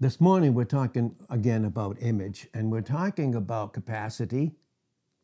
[0.00, 4.52] this morning we're talking again about image, and we're talking about capacity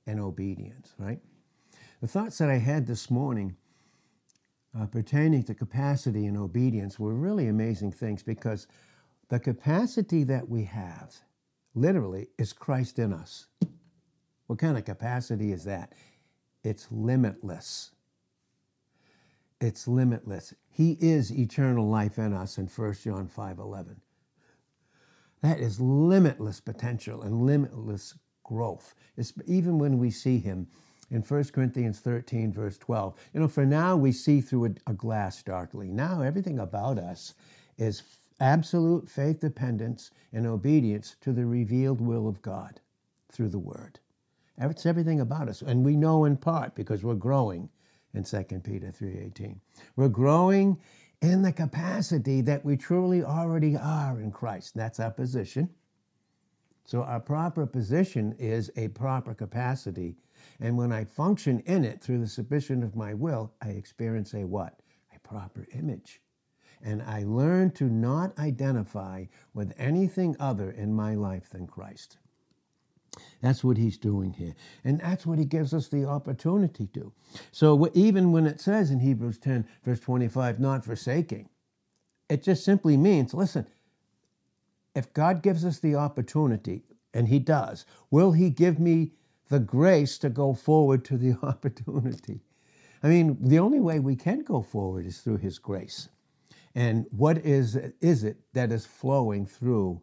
[0.07, 1.21] and obedience, right?
[2.00, 3.56] The thoughts that I had this morning
[4.79, 8.66] uh, pertaining to capacity and obedience were really amazing things because
[9.29, 11.14] the capacity that we have,
[11.75, 13.46] literally, is Christ in us.
[14.48, 15.93] What kind of capacity is that?
[16.64, 17.93] It's limitless.
[19.61, 20.52] It's limitless.
[20.68, 24.00] He is eternal life in us in 1 John 5 11.
[25.45, 28.94] That is limitless potential and limitless growth.
[29.18, 30.68] It's, even when we see him
[31.11, 33.14] in 1 Corinthians 13, verse 12.
[33.34, 35.91] You know, for now we see through a, a glass darkly.
[35.91, 37.34] Now everything about us
[37.77, 38.05] is
[38.41, 42.80] absolute faith dependence and obedience to the revealed will of God
[43.30, 44.00] through the Word.
[44.56, 45.61] It's everything about us.
[45.61, 47.69] And we know in part because we're growing
[48.14, 49.56] in 2 Peter 3.18.
[49.97, 50.78] We're growing
[51.25, 54.75] in the capacity that we truly already are in Christ.
[54.75, 55.70] That's our position.
[56.84, 60.16] So our proper position is a proper capacity.
[60.61, 64.44] And when I function in it through the submission of my will, I experience a
[64.44, 64.81] what?
[65.16, 66.20] A proper image.
[66.83, 72.19] And I learn to not identify with anything other in my life than Christ.
[73.40, 74.54] That's what he's doing here.
[74.84, 77.12] And that's what he gives us the opportunity to.
[77.52, 81.48] So even when it says in Hebrews 10, verse 25, not forsaking,
[82.28, 83.66] it just simply means listen,
[84.94, 89.12] if God gives us the opportunity, and he does, will he give me
[89.48, 92.40] the grace to go forward to the opportunity?
[93.02, 96.08] I mean, the only way we can go forward is through his grace.
[96.74, 100.00] And what is, is it that is flowing through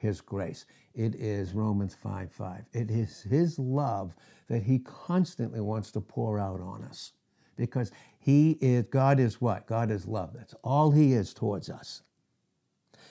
[0.00, 0.66] his grace?
[0.94, 2.64] It is Romans 5 5.
[2.72, 4.16] It is his love
[4.48, 7.12] that he constantly wants to pour out on us.
[7.56, 9.66] Because he is, God is what?
[9.66, 10.30] God is love.
[10.34, 12.02] That's all he is towards us.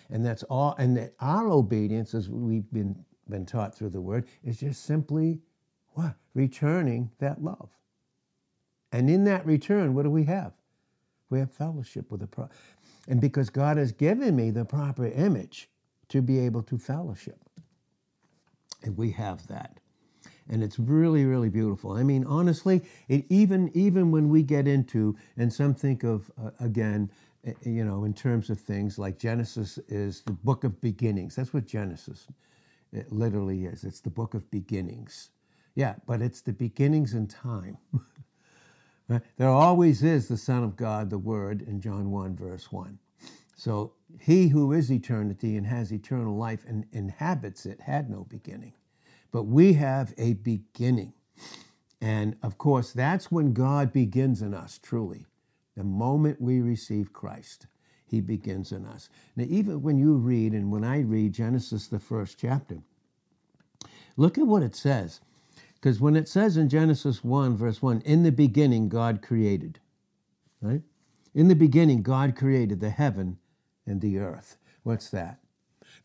[0.09, 4.25] And that's all, and that our obedience, as we've been, been taught through the word,
[4.43, 5.39] is just simply
[5.89, 6.15] what?
[6.33, 7.69] Returning that love.
[8.91, 10.53] And in that return, what do we have?
[11.29, 12.49] We have fellowship with the pro.
[13.07, 15.69] And because God has given me the proper image
[16.09, 17.39] to be able to fellowship.
[18.83, 19.79] And we have that.
[20.49, 21.91] And it's really, really beautiful.
[21.93, 26.51] I mean, honestly, it even even when we get into, and some think of uh,
[26.59, 27.11] again,
[27.47, 31.35] uh, you know, in terms of things like Genesis is the book of beginnings.
[31.35, 32.27] That's what Genesis
[32.91, 33.83] it literally is.
[33.83, 35.29] It's the book of beginnings.
[35.75, 37.77] Yeah, but it's the beginnings in time.
[39.37, 42.99] There always is the Son of God, the Word, in John 1, verse 1.
[43.59, 48.71] So he who is eternity and has eternal life and inhabits it had no beginning.
[49.33, 51.11] But we have a beginning.
[51.99, 55.25] And of course, that's when God begins in us, truly.
[55.75, 57.67] The moment we receive Christ,
[58.05, 59.09] he begins in us.
[59.35, 62.77] Now, even when you read, and when I read Genesis, the first chapter,
[64.15, 65.19] look at what it says.
[65.73, 69.81] Because when it says in Genesis 1, verse 1, in the beginning, God created,
[70.61, 70.81] right?
[71.35, 73.37] In the beginning, God created the heaven
[73.85, 74.57] and the earth.
[74.83, 75.39] What's that?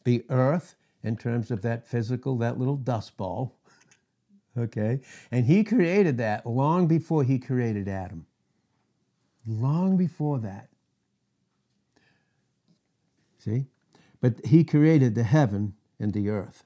[0.04, 3.56] The earth, in terms of that physical, that little dust ball,
[4.58, 5.00] okay?
[5.30, 8.26] And he created that long before he created Adam.
[9.46, 10.68] Long before that.
[13.38, 13.66] See?
[14.20, 16.64] But he created the heaven and the earth.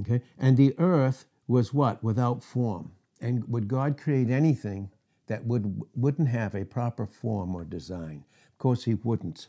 [0.00, 0.22] Okay?
[0.38, 2.02] And the earth was what?
[2.04, 2.92] Without form.
[3.20, 4.90] And would God create anything
[5.26, 8.24] that would, wouldn't have a proper form or design?
[8.52, 9.48] Of course, he wouldn't.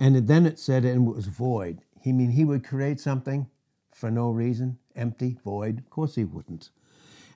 [0.00, 1.82] And then it said and it was void.
[2.00, 3.48] He mean he would create something
[3.94, 5.78] for no reason, empty, void.
[5.78, 6.70] Of course he wouldn't.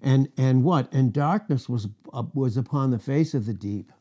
[0.00, 0.90] And and what?
[0.90, 3.92] And darkness was uh, was upon the face of the deep.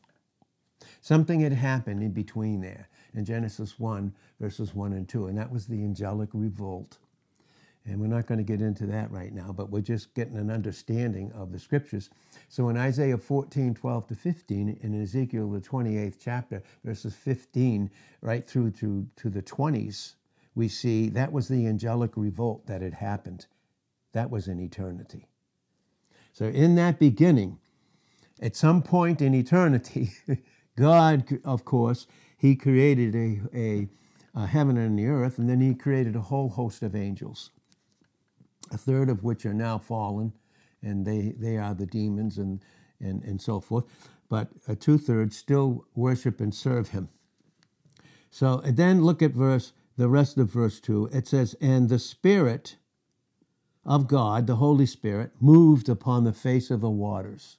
[1.02, 5.52] Something had happened in between there in Genesis 1, verses 1 and 2, and that
[5.52, 6.98] was the angelic revolt.
[7.86, 10.50] And we're not going to get into that right now, but we're just getting an
[10.50, 12.08] understanding of the scriptures.
[12.48, 17.90] So in Isaiah 14, 12 to 15, in Ezekiel, the 28th chapter, verses 15
[18.22, 20.14] right through to, to the 20s,
[20.54, 23.46] we see that was the angelic revolt that had happened.
[24.12, 25.26] That was in eternity.
[26.32, 27.58] So in that beginning,
[28.40, 30.12] at some point in eternity,
[30.76, 32.06] God, of course,
[32.38, 33.88] He created a, a,
[34.34, 37.50] a heaven and the earth, and then He created a whole host of angels
[38.70, 40.32] a third of which are now fallen,
[40.82, 42.62] and they, they are the demons and,
[43.00, 43.84] and, and so forth.
[44.28, 44.48] But
[44.80, 47.08] two thirds still worship and serve him.
[48.30, 51.08] So then look at verse the rest of verse two.
[51.12, 52.76] It says, "And the Spirit
[53.84, 57.58] of God, the Holy Spirit, moved upon the face of the waters."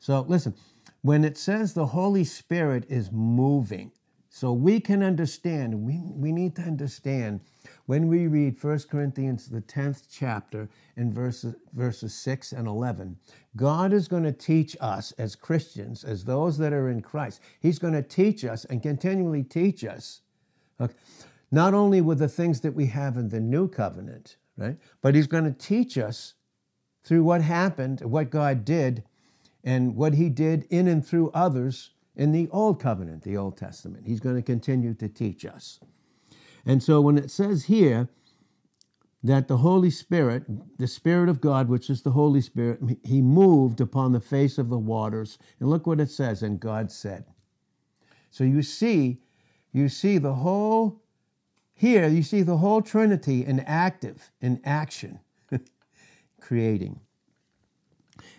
[0.00, 0.54] So listen,
[1.02, 3.92] when it says the Holy Spirit is moving,
[4.34, 7.40] So we can understand, we, we need to understand
[7.84, 13.18] when we read 1 Corinthians, the 10th chapter, in verses, verses 6 and 11,
[13.56, 17.78] God is going to teach us as Christians, as those that are in Christ, He's
[17.78, 20.22] going to teach us and continually teach us,
[20.80, 20.94] okay,
[21.50, 25.26] not only with the things that we have in the new covenant, right, but He's
[25.26, 26.32] going to teach us
[27.04, 29.04] through what happened, what God did,
[29.62, 34.06] and what He did in and through others in the Old Covenant, the Old Testament.
[34.06, 35.80] He's going to continue to teach us.
[36.66, 38.08] And so when it says here
[39.22, 40.44] that the Holy Spirit,
[40.78, 44.68] the Spirit of God, which is the Holy Spirit, he moved upon the face of
[44.68, 45.38] the waters.
[45.60, 47.24] And look what it says, and God said.
[48.30, 49.20] So you see,
[49.72, 51.02] you see the whole,
[51.74, 55.20] here, you see the whole Trinity in active, in action,
[56.40, 57.00] creating.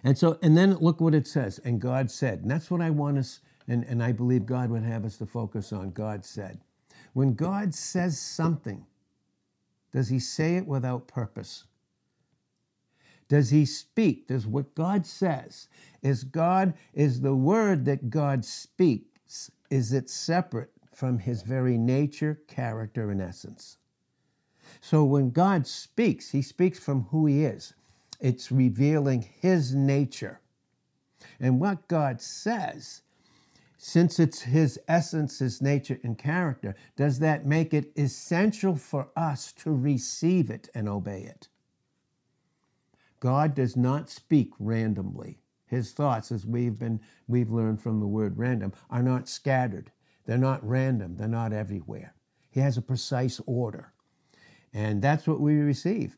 [0.03, 2.41] And so, and then look what it says, and God said.
[2.41, 5.25] And that's what I want us, and, and I believe God would have us to
[5.25, 5.91] focus on.
[5.91, 6.59] God said.
[7.13, 8.85] When God says something,
[9.91, 11.65] does he say it without purpose?
[13.29, 14.27] Does he speak?
[14.27, 15.67] Does what God says
[16.01, 22.39] is God is the word that God speaks is it separate from his very nature,
[22.47, 23.77] character and essence?
[24.81, 27.73] So when God speaks, he speaks from who he is.
[28.19, 30.41] It's revealing his nature.
[31.39, 33.01] And what God says
[33.85, 39.51] since it's his essence, his nature, and character, does that make it essential for us
[39.51, 41.49] to receive it and obey it?
[43.19, 45.41] God does not speak randomly.
[45.65, 49.91] His thoughts, as we've been we've learned from the word random, are not scattered.
[50.25, 51.17] They're not random.
[51.17, 52.15] They're not everywhere.
[52.51, 53.91] He has a precise order.
[54.73, 56.15] And that's what we receive.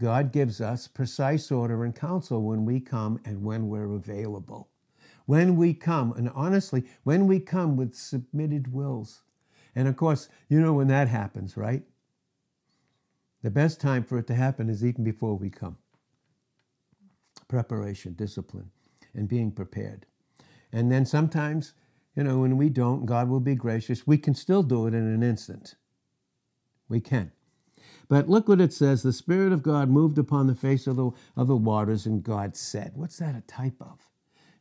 [0.00, 4.68] God gives us precise order and counsel when we come and when we're available
[5.26, 9.22] when we come, and honestly, when we come with submitted wills.
[9.74, 11.82] And of course, you know when that happens, right?
[13.42, 15.76] The best time for it to happen is even before we come.
[17.48, 18.70] Preparation, discipline,
[19.14, 20.06] and being prepared.
[20.72, 21.74] And then sometimes,
[22.16, 24.06] you know, when we don't, God will be gracious.
[24.06, 25.74] We can still do it in an instant.
[26.88, 27.32] We can.
[28.08, 31.10] But look what it says the Spirit of God moved upon the face of the,
[31.36, 32.92] of the waters, and God said.
[32.94, 33.98] What's that a type of?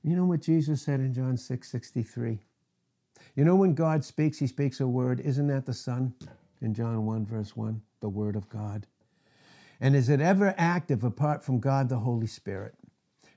[0.03, 2.39] You know what Jesus said in John 6 63?
[3.35, 5.21] You know when God speaks, he speaks a word.
[5.21, 6.13] Isn't that the Son
[6.61, 7.81] in John 1, verse 1?
[8.01, 8.85] The Word of God.
[9.79, 12.75] And is it ever active apart from God the Holy Spirit?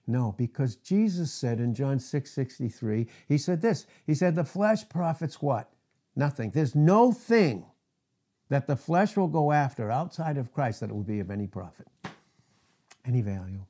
[0.09, 3.87] No, because Jesus said in John 6 63, he said this.
[4.05, 5.73] He said, The flesh profits what?
[6.17, 6.51] Nothing.
[6.51, 7.67] There's no thing
[8.49, 11.47] that the flesh will go after outside of Christ that it will be of any
[11.47, 11.89] profit,
[13.05, 13.65] any value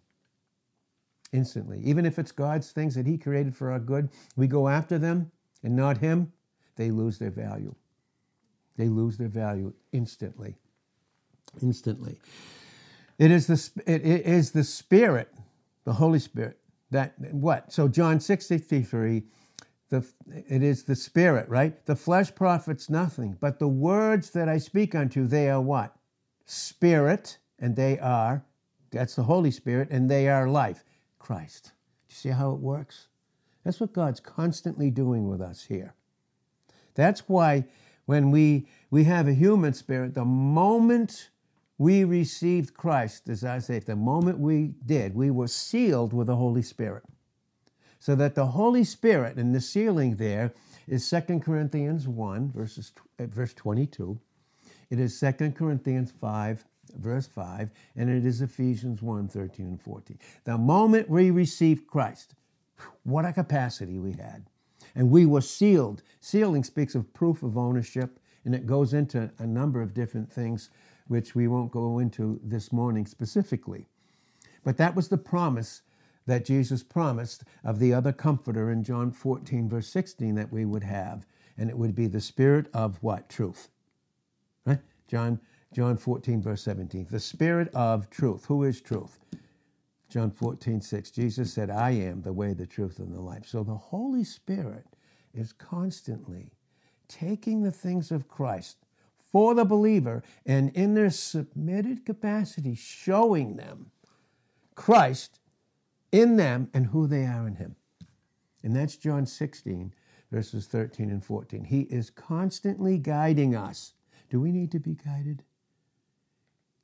[1.32, 1.80] instantly.
[1.82, 5.30] Even if it's God's things that He created for our good, we go after them
[5.62, 6.32] and not Him,
[6.76, 7.74] they lose their value.
[8.76, 10.56] They lose their value instantly.
[11.60, 12.18] Instantly.
[13.18, 15.32] It is the, it is the Spirit,
[15.84, 16.58] the Holy Spirit,
[16.90, 17.72] that what?
[17.72, 19.22] So John 63,
[19.88, 20.04] the,
[20.48, 21.84] it is the Spirit, right?
[21.86, 25.96] The flesh profits nothing, but the words that I speak unto, they are what?
[26.44, 28.44] Spirit, and they are,
[28.90, 30.84] that's the Holy Spirit, and they are life.
[31.26, 31.64] Christ.
[31.64, 31.70] Do
[32.10, 33.08] you see how it works?
[33.64, 35.94] That's what God's constantly doing with us here.
[36.94, 37.64] That's why
[38.04, 41.30] when we, we have a human spirit, the moment
[41.78, 46.36] we received Christ, as I say, the moment we did, we were sealed with the
[46.36, 47.02] Holy Spirit.
[47.98, 50.52] So that the Holy Spirit and the sealing there
[50.86, 54.20] is 2 Corinthians 1, verses, uh, verse 22.
[54.90, 56.64] It is 2 Corinthians 5,
[56.98, 60.18] verse 5, and it is Ephesians 1 13 and 14.
[60.44, 62.34] The moment we received Christ,
[63.04, 64.46] what a capacity we had.
[64.94, 66.02] And we were sealed.
[66.20, 70.70] Sealing speaks of proof of ownership, and it goes into a number of different things,
[71.08, 73.86] which we won't go into this morning specifically.
[74.64, 75.82] But that was the promise
[76.26, 80.82] that Jesus promised of the other comforter in John 14, verse 16, that we would
[80.82, 81.26] have.
[81.56, 83.28] And it would be the spirit of what?
[83.28, 83.68] Truth.
[84.64, 84.80] Right?
[85.08, 85.40] John
[85.76, 87.08] John 14, verse 17.
[87.10, 88.46] The Spirit of truth.
[88.46, 89.18] Who is truth?
[90.08, 91.10] John 14, 6.
[91.10, 93.46] Jesus said, I am the way, the truth, and the life.
[93.46, 94.86] So the Holy Spirit
[95.34, 96.54] is constantly
[97.08, 98.78] taking the things of Christ
[99.18, 103.90] for the believer and in their submitted capacity, showing them
[104.74, 105.40] Christ
[106.10, 107.76] in them and who they are in Him.
[108.62, 109.92] And that's John 16,
[110.32, 111.64] verses 13 and 14.
[111.64, 113.92] He is constantly guiding us.
[114.30, 115.42] Do we need to be guided?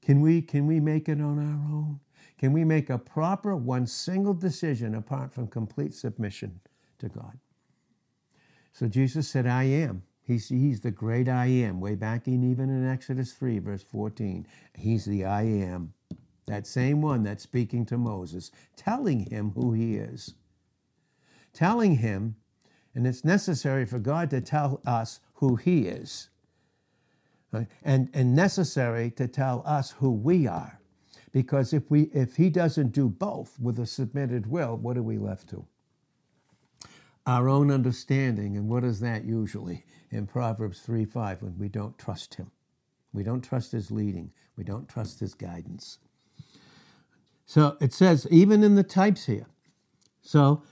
[0.03, 2.01] Can we, can we make it on our own?
[2.39, 6.61] Can we make a proper one single decision apart from complete submission
[6.99, 7.39] to God?
[8.73, 10.03] So Jesus said, I am.
[10.23, 14.47] He's, he's the great I am, way back in even in Exodus 3, verse 14.
[14.75, 15.95] He's the I am,
[16.47, 20.35] that same one that's speaking to Moses, telling him who he is.
[21.53, 22.37] Telling him,
[22.95, 26.31] and it's necessary for God to tell us who he is,
[27.53, 27.69] right?
[27.83, 30.81] and, and necessary to tell us who we are.
[31.33, 35.19] Because if, we, if he doesn't do both with a submitted will, what are we
[35.19, 35.65] left to?
[37.27, 38.57] Our own understanding.
[38.57, 39.85] And what is that usually?
[40.11, 42.51] In Proverbs 3 5, when we don't trust him.
[43.13, 44.33] We don't trust his leading.
[44.57, 45.99] We don't trust his guidance.
[47.47, 49.47] So it says, even in the types here.
[50.23, 50.63] So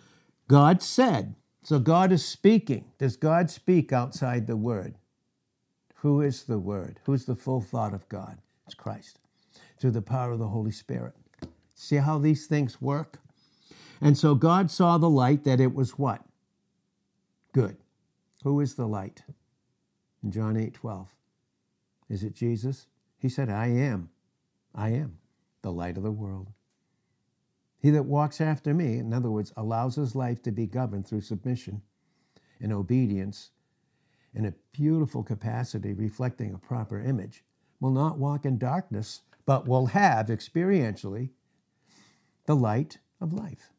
[0.49, 2.87] God said, so God is speaking.
[2.99, 4.97] Does God speak outside the word?
[6.01, 6.99] Who is the word?
[7.05, 8.39] Who's the full thought of God?
[8.67, 9.19] It's Christ
[9.79, 11.15] through the power of the Holy Spirit.
[11.75, 13.19] See how these things work?
[14.01, 16.23] And so God saw the light that it was what?
[17.53, 17.77] Good.
[18.45, 19.23] Who is the light?
[20.23, 21.15] In John 8 12.
[22.09, 22.87] Is it Jesus?
[23.19, 24.11] He said, I am.
[24.75, 25.19] I am
[25.63, 26.49] the light of the world.
[27.79, 31.23] He that walks after me, in other words, allows his life to be governed through
[31.23, 31.83] submission
[32.61, 33.51] and obedience
[34.35, 37.45] in a beautiful capacity reflecting a proper image,
[37.81, 41.31] will not walk in darkness, but will have experientially
[42.47, 43.71] the light of life.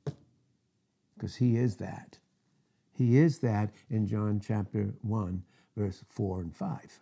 [1.15, 2.17] Because he is that.
[2.93, 5.43] He is that in John chapter 1,
[5.77, 6.99] verse 4 and 5.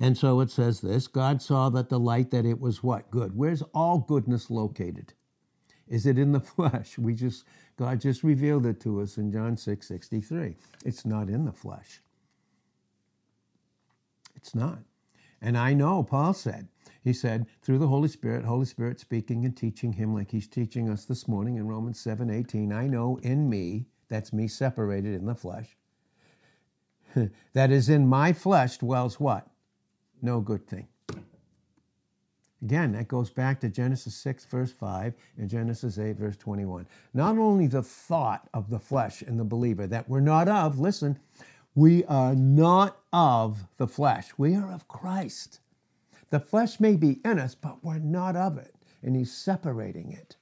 [0.00, 3.10] And so it says this God saw that the light that it was what?
[3.10, 3.36] Good.
[3.36, 5.14] Where's all goodness located?
[5.88, 6.98] Is it in the flesh?
[6.98, 7.44] We just
[7.82, 10.54] God just revealed it to us in John 6 63.
[10.84, 12.00] It's not in the flesh.
[14.36, 14.78] It's not.
[15.40, 16.68] And I know Paul said,
[17.02, 20.88] he said, through the Holy Spirit, Holy Spirit speaking and teaching him like he's teaching
[20.88, 25.26] us this morning in Romans 7 18, I know in me, that's me separated in
[25.26, 25.76] the flesh,
[27.52, 29.48] that is in my flesh dwells what?
[30.22, 30.86] No good thing.
[32.62, 36.86] Again, that goes back to Genesis 6, verse 5, and Genesis 8, verse 21.
[37.12, 41.18] Not only the thought of the flesh in the believer that we're not of, listen,
[41.74, 44.28] we are not of the flesh.
[44.38, 45.58] We are of Christ.
[46.30, 48.74] The flesh may be in us, but we're not of it.
[49.02, 50.36] And He's separating it.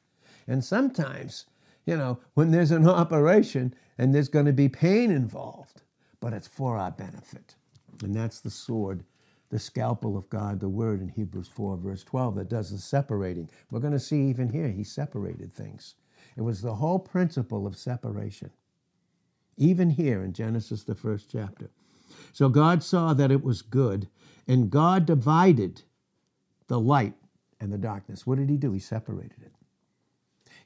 [0.47, 1.47] And sometimes,
[1.87, 5.83] you know, when there's an operation and there's going to be pain involved,
[6.21, 7.55] but it's for our benefit.
[8.03, 9.05] And that's the sword
[9.51, 13.51] the scalpel of God, the word in Hebrews 4, verse 12, that does the separating.
[13.71, 15.95] We're going to see even here, he separated things.
[16.37, 18.51] It was the whole principle of separation,
[19.57, 21.71] even here in Genesis, the first chapter.
[22.33, 24.09] So God saw that it was good,
[24.47, 25.83] and God divided
[26.69, 27.15] the light
[27.61, 28.27] and the darkness.
[28.27, 28.73] What did he do?
[28.73, 29.53] He separated it.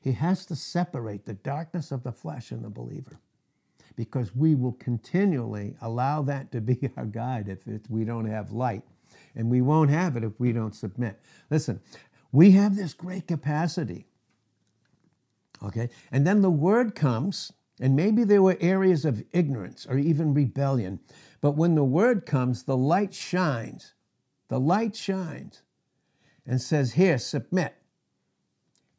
[0.01, 3.21] He has to separate the darkness of the flesh and the believer
[3.97, 8.83] because we will continually allow that to be our guide if we don't have light.
[9.37, 11.21] And we won't have it if we don't submit.
[11.51, 11.81] Listen,
[12.33, 14.07] we have this great capacity.
[15.63, 15.89] Okay?
[16.13, 21.01] And then the word comes, and maybe there were areas of ignorance or even rebellion.
[21.41, 23.95] But when the word comes, the light shines.
[24.49, 25.63] The light shines
[26.47, 27.75] and says, Here, submit.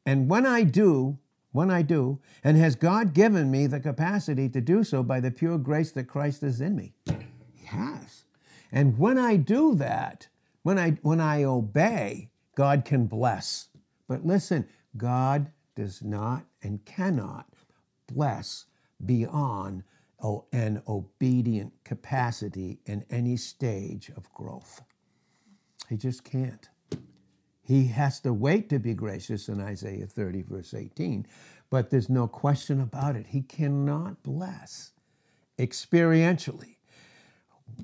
[0.05, 1.17] And when I do,
[1.55, 5.31] when I do, and has God given me the capacity to do so by the
[5.31, 6.93] pure grace that Christ is in me?
[7.65, 8.25] Has.
[8.71, 10.27] And when I do that,
[10.63, 13.69] when I when I obey, God can bless.
[14.07, 17.47] But listen, God does not and cannot
[18.13, 18.65] bless
[19.05, 19.83] beyond
[20.51, 24.81] an obedient capacity in any stage of growth.
[25.87, 26.67] He just can't.
[27.65, 31.25] He has to wait to be gracious in Isaiah 30, verse 18.
[31.71, 33.27] But there's no question about it.
[33.27, 34.91] He cannot bless
[35.57, 36.75] experientially.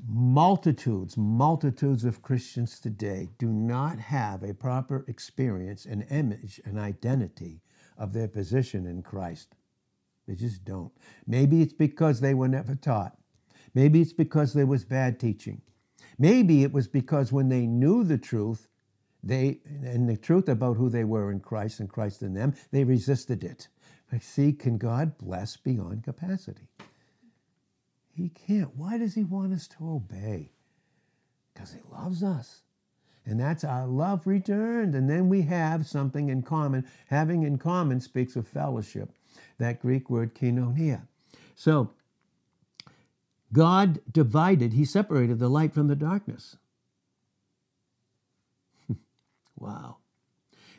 [0.08, 7.62] Multitudes, multitudes of Christians today do not have a proper experience, an image, an identity
[7.98, 9.56] of their position in Christ.
[10.28, 10.92] They just don't.
[11.26, 13.18] Maybe it's because they were never taught.
[13.74, 15.64] Maybe it's because there was bad teaching.
[16.20, 18.68] Maybe it was because when they knew the truth,
[19.24, 22.84] they and the truth about who they were in Christ and Christ in them, they
[22.84, 23.68] resisted it.
[24.12, 26.68] But see, can God bless beyond capacity?
[28.14, 28.76] He can't.
[28.76, 30.52] Why does he want us to obey?
[31.54, 32.62] Because he loves us.
[33.26, 34.96] And that's our love returned.
[34.96, 36.86] And then we have something in common.
[37.08, 39.12] Having in common speaks of fellowship,
[39.60, 41.04] that Greek word koinonia.
[41.56, 41.92] So,
[43.54, 46.58] God divided, he separated the light from the darkness.
[49.62, 49.98] Wow.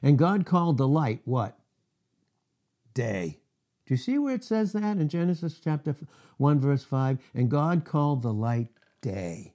[0.02, 1.56] And God called the light what?
[2.92, 3.38] Day.
[3.86, 5.94] Do you see where it says that in Genesis chapter
[6.38, 7.18] 1, verse 5?
[7.34, 8.68] And God called the light
[9.00, 9.54] day.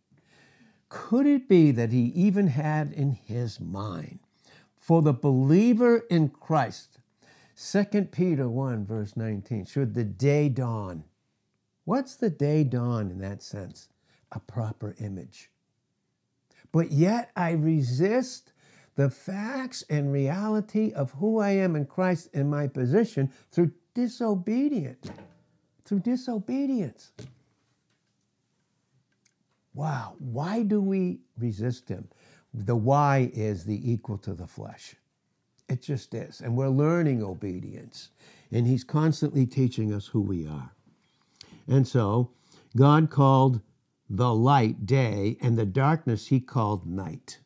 [0.89, 4.19] Could it be that he even had in his mind
[4.79, 6.99] for the believer in Christ?
[7.59, 11.03] 2 Peter 1, verse 19, should the day dawn.
[11.83, 13.89] What's the day dawn in that sense?
[14.31, 15.49] A proper image.
[16.71, 18.53] But yet I resist
[18.97, 25.07] the facts and reality of who I am in Christ in my position through disobedience.
[25.85, 27.11] Through disobedience.
[29.73, 32.07] Wow, why do we resist him?
[32.53, 34.95] The why is the equal to the flesh.
[35.69, 36.41] It just is.
[36.41, 38.09] And we're learning obedience.
[38.51, 40.71] And he's constantly teaching us who we are.
[41.67, 42.31] And so
[42.75, 43.61] God called
[44.09, 47.39] the light day, and the darkness he called night.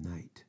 [0.00, 0.44] Night.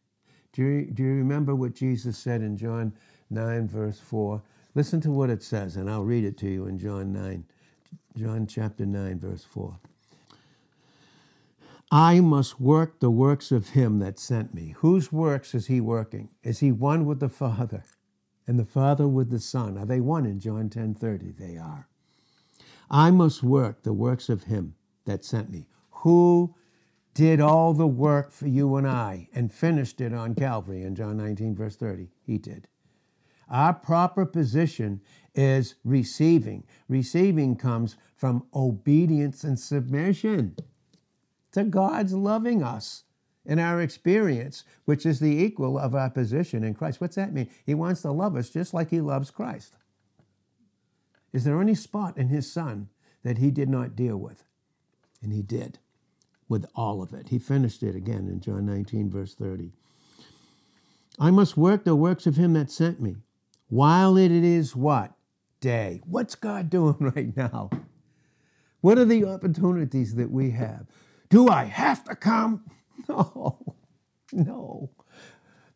[0.53, 2.93] Do you, do you remember what Jesus said in John
[3.29, 4.41] 9, verse 4?
[4.75, 7.43] Listen to what it says, and I'll read it to you in John 9,
[8.17, 9.77] John chapter 9, verse 4.
[11.91, 14.75] I must work the works of him that sent me.
[14.77, 16.29] Whose works is he working?
[16.41, 17.83] Is he one with the Father?
[18.47, 19.77] And the Father with the Son.
[19.77, 21.31] Are they one in John 10 30?
[21.31, 21.87] They are.
[22.89, 25.67] I must work the works of him that sent me.
[25.89, 26.55] Who
[27.13, 31.17] did all the work for you and I and finished it on Calvary in John
[31.17, 32.09] 19, verse 30?
[32.25, 32.67] He did.
[33.49, 35.01] Our proper position
[35.35, 36.63] is receiving.
[36.87, 40.55] Receiving comes from obedience and submission
[41.51, 43.03] to God's loving us
[43.45, 47.01] in our experience, which is the equal of our position in Christ.
[47.01, 47.49] What's that mean?
[47.65, 49.73] He wants to love us just like he loves Christ.
[51.33, 52.89] Is there any spot in his son
[53.23, 54.45] that he did not deal with?
[55.21, 55.79] And he did
[56.51, 57.29] with all of it.
[57.29, 59.71] He finished it again in John 19, verse 30.
[61.17, 63.15] I must work the works of him that sent me
[63.69, 65.13] while it is what?
[65.61, 66.01] Day.
[66.05, 67.69] What's God doing right now?
[68.81, 70.87] What are the opportunities that we have?
[71.29, 72.65] Do I have to come?
[73.07, 73.75] No,
[74.31, 74.91] no.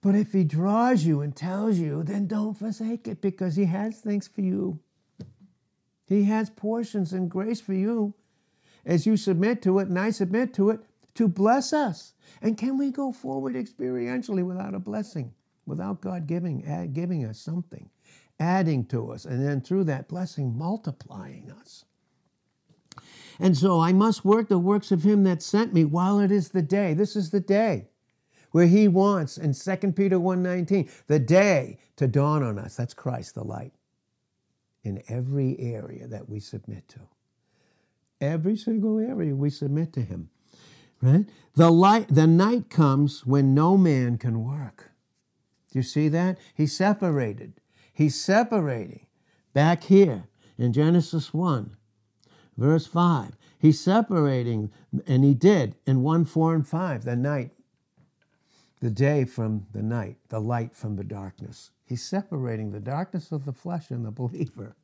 [0.01, 3.99] But if he draws you and tells you, then don't forsake it because he has
[3.99, 4.79] things for you.
[6.05, 8.13] He has portions and grace for you
[8.85, 10.79] as you submit to it and I submit to it
[11.15, 12.13] to bless us.
[12.41, 15.33] And can we go forward experientially without a blessing,
[15.65, 17.89] without God giving, add, giving us something,
[18.39, 21.85] adding to us, and then through that blessing, multiplying us?
[23.39, 26.49] And so I must work the works of him that sent me while it is
[26.49, 26.93] the day.
[26.93, 27.89] This is the day
[28.51, 32.77] where he wants in 2 Peter 1:19, the day to dawn on us.
[32.77, 33.73] That's Christ the light.
[34.83, 37.01] In every area that we submit to.
[38.21, 40.29] Every single area we submit to him.
[41.01, 41.25] Right?
[41.55, 44.91] The light the night comes when no man can work.
[45.71, 46.37] Do you see that?
[46.53, 47.53] He's separated.
[47.93, 49.07] He's separating
[49.53, 51.75] back here in Genesis 1
[52.57, 53.35] Verse 5.
[53.59, 54.71] He's separating,
[55.07, 57.51] and he did in 1, 4, and 5, the night,
[58.79, 61.71] the day from the night, the light from the darkness.
[61.85, 64.75] He's separating the darkness of the flesh and the believer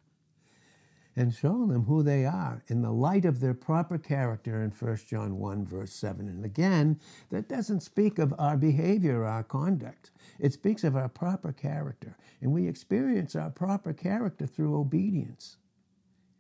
[1.16, 4.98] and showing them who they are in the light of their proper character in 1
[5.08, 6.28] John 1, verse 7.
[6.28, 10.12] And again, that doesn't speak of our behavior, our conduct.
[10.40, 12.16] It speaks of our proper character.
[12.40, 15.58] And we experience our proper character through obedience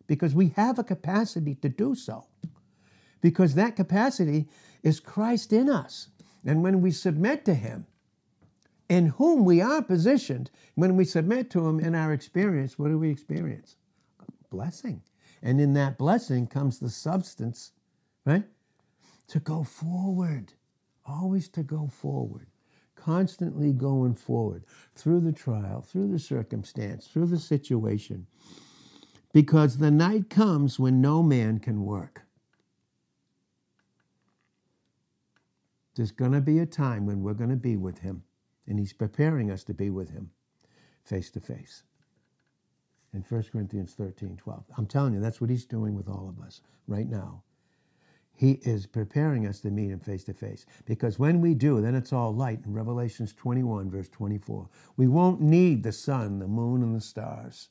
[0.07, 2.25] because we have a capacity to do so.
[3.19, 4.47] Because that capacity
[4.83, 6.07] is Christ in us.
[6.45, 7.85] And when we submit to Him,
[8.89, 12.97] in whom we are positioned, when we submit to Him in our experience, what do
[12.97, 13.75] we experience?
[14.51, 15.01] Blessing.
[15.41, 17.71] And in that blessing comes the substance,
[18.25, 18.43] right?
[19.29, 20.53] To go forward,
[21.05, 22.45] always to go forward,
[22.95, 28.27] constantly going forward through the trial, through the circumstance, through the situation
[29.33, 32.23] because the night comes when no man can work.
[35.95, 38.23] There's going to be a time when we're going to be with him,
[38.67, 40.31] and he's preparing us to be with him
[41.03, 41.83] face to face.
[43.13, 44.63] In 1 Corinthians 13 12.
[44.77, 47.43] I'm telling you, that's what he's doing with all of us right now.
[48.33, 50.65] He is preparing us to meet him face to face.
[50.85, 54.69] Because when we do, then it's all light in Revelations 21, verse 24.
[54.97, 57.69] We won't need the sun, the moon, and the stars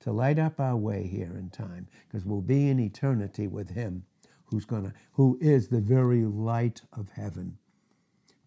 [0.00, 4.04] to light up our way here in time because we'll be in eternity with him
[4.46, 7.58] who's to who is the very light of heaven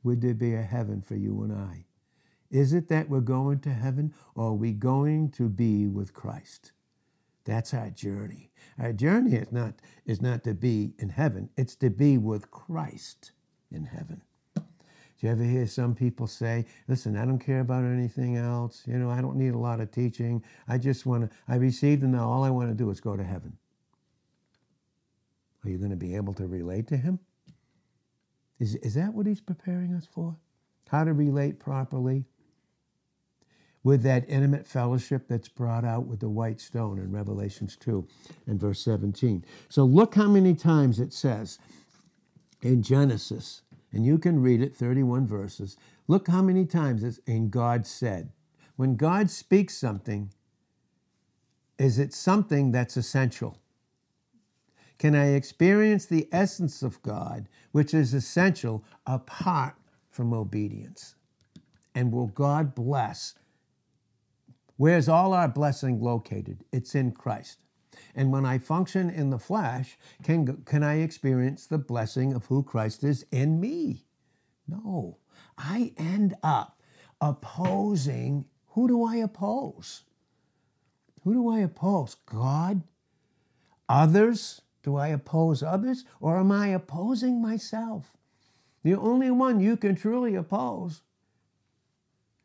[0.03, 1.85] would there be a heaven for you and i
[2.53, 6.71] is it that we're going to heaven or are we going to be with christ
[7.43, 9.73] that's our journey our journey is not
[10.05, 13.33] is not to be in heaven it's to be with christ
[13.71, 14.21] in heaven
[15.23, 18.83] do you ever hear some people say, listen, I don't care about anything else.
[18.85, 20.43] You know, I don't need a lot of teaching.
[20.67, 23.15] I just want to, I received and now all I want to do is go
[23.15, 23.55] to heaven.
[25.63, 27.19] Are you going to be able to relate to him?
[28.59, 30.35] Is, is that what he's preparing us for?
[30.89, 32.25] How to relate properly?
[33.83, 38.07] With that intimate fellowship that's brought out with the white stone in Revelations 2
[38.47, 39.43] and verse 17.
[39.69, 41.59] So look how many times it says
[42.61, 45.77] in Genesis, and you can read it 31 verses.
[46.07, 48.31] Look how many times it's in God said.
[48.77, 50.31] When God speaks something,
[51.77, 53.57] is it something that's essential?
[54.97, 59.75] Can I experience the essence of God, which is essential, apart
[60.09, 61.15] from obedience?
[61.93, 63.33] And will God bless
[64.83, 66.65] Where's all our blessing located?
[66.73, 67.63] It's in Christ.
[68.15, 72.63] And when I function in the flesh, can, can I experience the blessing of who
[72.63, 74.03] Christ is in me?
[74.67, 75.19] No.
[75.57, 76.81] I end up
[77.21, 78.43] opposing.
[78.71, 80.03] Who do I oppose?
[81.23, 82.17] Who do I oppose?
[82.25, 82.83] God?
[83.87, 84.63] Others?
[84.83, 86.03] Do I oppose others?
[86.19, 88.11] Or am I opposing myself?
[88.83, 91.03] The only one you can truly oppose,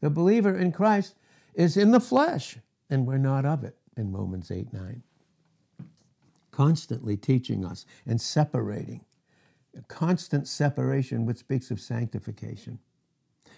[0.01, 1.17] the believer in Christ,
[1.59, 2.57] is in the flesh,
[2.89, 5.03] and we're not of it in Romans 8 9.
[6.53, 9.05] Constantly teaching us and separating.
[9.77, 12.79] A constant separation, which speaks of sanctification.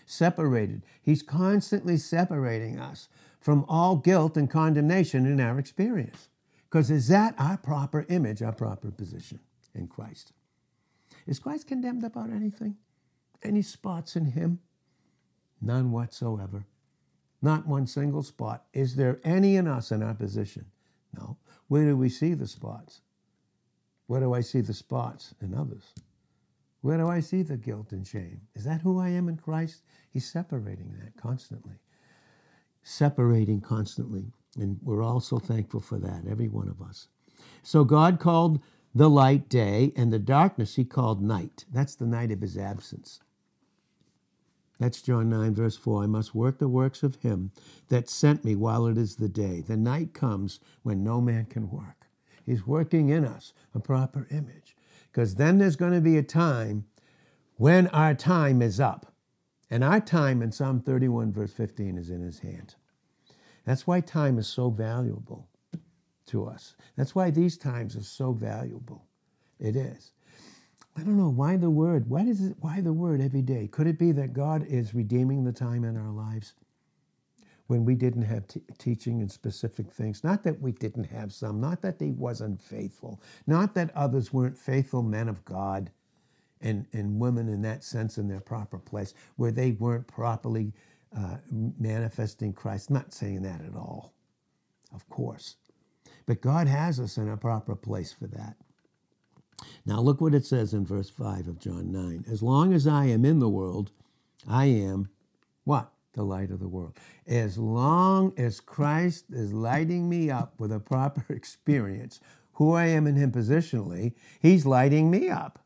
[0.06, 0.82] Separated.
[1.02, 3.08] He's constantly separating us
[3.38, 6.28] from all guilt and condemnation in our experience.
[6.68, 9.40] Because is that our proper image, our proper position
[9.74, 10.32] in Christ?
[11.26, 12.76] Is Christ condemned about anything?
[13.42, 14.60] Any spots in him?
[15.60, 16.64] None whatsoever.
[17.42, 18.64] Not one single spot.
[18.72, 20.66] Is there any in us in our position?
[21.16, 21.36] No.
[21.68, 23.00] Where do we see the spots?
[24.06, 25.94] Where do I see the spots in others?
[26.82, 28.40] Where do I see the guilt and shame?
[28.54, 29.82] Is that who I am in Christ?
[30.10, 31.76] He's separating that constantly.
[32.82, 34.32] Separating constantly.
[34.58, 37.08] And we're all so thankful for that, every one of us.
[37.62, 38.60] So God called
[38.94, 41.64] the light day, and the darkness he called night.
[41.72, 43.20] That's the night of his absence.
[44.80, 46.04] That's John 9, verse 4.
[46.04, 47.52] I must work the works of him
[47.88, 49.60] that sent me while it is the day.
[49.60, 52.06] The night comes when no man can work.
[52.46, 54.74] He's working in us a proper image.
[55.12, 56.86] Because then there's going to be a time
[57.56, 59.12] when our time is up.
[59.70, 62.74] And our time in Psalm 31, verse 15, is in his hand.
[63.66, 65.46] That's why time is so valuable
[66.26, 66.74] to us.
[66.96, 69.04] That's why these times are so valuable.
[69.58, 70.12] It is.
[70.96, 72.10] I don't know why the word.
[72.10, 72.56] Why is it?
[72.60, 73.68] Why the word every day?
[73.70, 76.54] Could it be that God is redeeming the time in our lives
[77.68, 80.24] when we didn't have t- teaching and specific things?
[80.24, 81.60] Not that we didn't have some.
[81.60, 83.22] Not that He wasn't faithful.
[83.46, 85.90] Not that others weren't faithful men of God,
[86.62, 90.72] and and women in that sense in their proper place where they weren't properly
[91.16, 91.38] uh,
[91.80, 92.90] manifesting Christ.
[92.90, 94.14] Not saying that at all,
[94.94, 95.56] of course,
[96.26, 98.56] but God has us in a proper place for that.
[99.86, 102.24] Now, look what it says in verse 5 of John 9.
[102.30, 103.90] As long as I am in the world,
[104.48, 105.08] I am
[105.64, 105.92] what?
[106.12, 106.96] The light of the world.
[107.26, 112.20] As long as Christ is lighting me up with a proper experience,
[112.54, 115.64] who I am in Him positionally, He's lighting me up.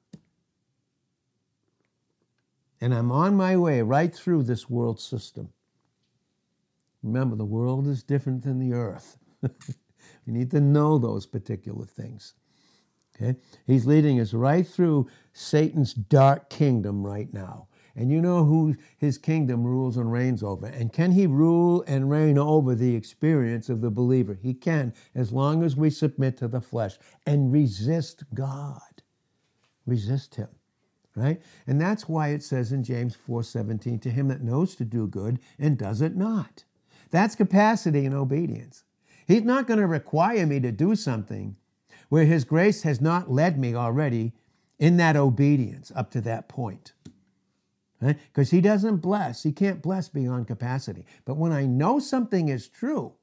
[2.81, 5.49] And I'm on my way right through this world system.
[7.03, 9.19] Remember, the world is different than the earth.
[9.43, 12.35] you need to know those particular things.
[13.21, 13.39] Okay?
[13.67, 17.69] He's leading us right through Satan's dark kingdom right now.
[17.97, 20.67] And you know who his kingdom rules and reigns over.
[20.67, 24.37] And can he rule and reign over the experience of the believer?
[24.43, 28.81] He can, as long as we submit to the flesh and resist God.
[29.87, 30.49] Resist him.
[31.15, 31.41] Right?
[31.69, 35.39] And that's why it says in James 4:17, to him that knows to do good
[35.61, 36.65] and does it not.
[37.13, 38.83] That's capacity and obedience.
[39.29, 41.55] He's not going to require me to do something
[42.15, 44.35] where His grace has not led me already
[44.79, 46.93] in that obedience up to that point.
[47.99, 51.07] Because He doesn't bless, He can't bless beyond capacity.
[51.25, 53.15] But when I know something is true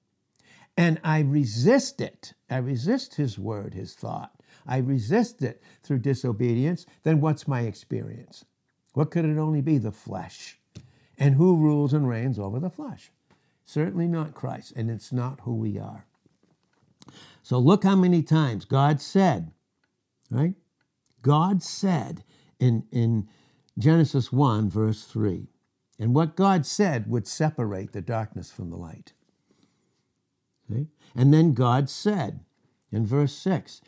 [0.75, 4.33] and I resist it, I resist His word, His thought,
[4.67, 8.43] I resist it through disobedience, then what's my experience?
[8.91, 9.77] What could it only be?
[9.77, 10.59] The flesh.
[11.17, 13.09] And who rules and reigns over the flesh?
[13.63, 16.07] Certainly not Christ, and it's not who we are.
[17.43, 19.51] So look how many times God said,
[20.29, 20.55] right?
[21.21, 22.23] God said
[22.59, 23.27] in, in
[23.77, 25.47] Genesis 1, verse 3.
[25.99, 29.13] And what God said would separate the darkness from the light.
[31.15, 32.41] And then God said
[32.91, 33.81] in verse 6.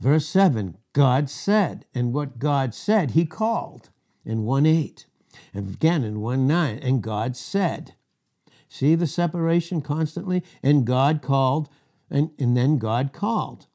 [0.00, 3.90] Verse 7, God said, and what God said, he called
[4.24, 5.06] in 1 8.
[5.54, 7.94] And again in 1 9, and God said,
[8.68, 10.44] See the separation constantly?
[10.62, 11.68] And God called,
[12.10, 13.66] and, and then God called.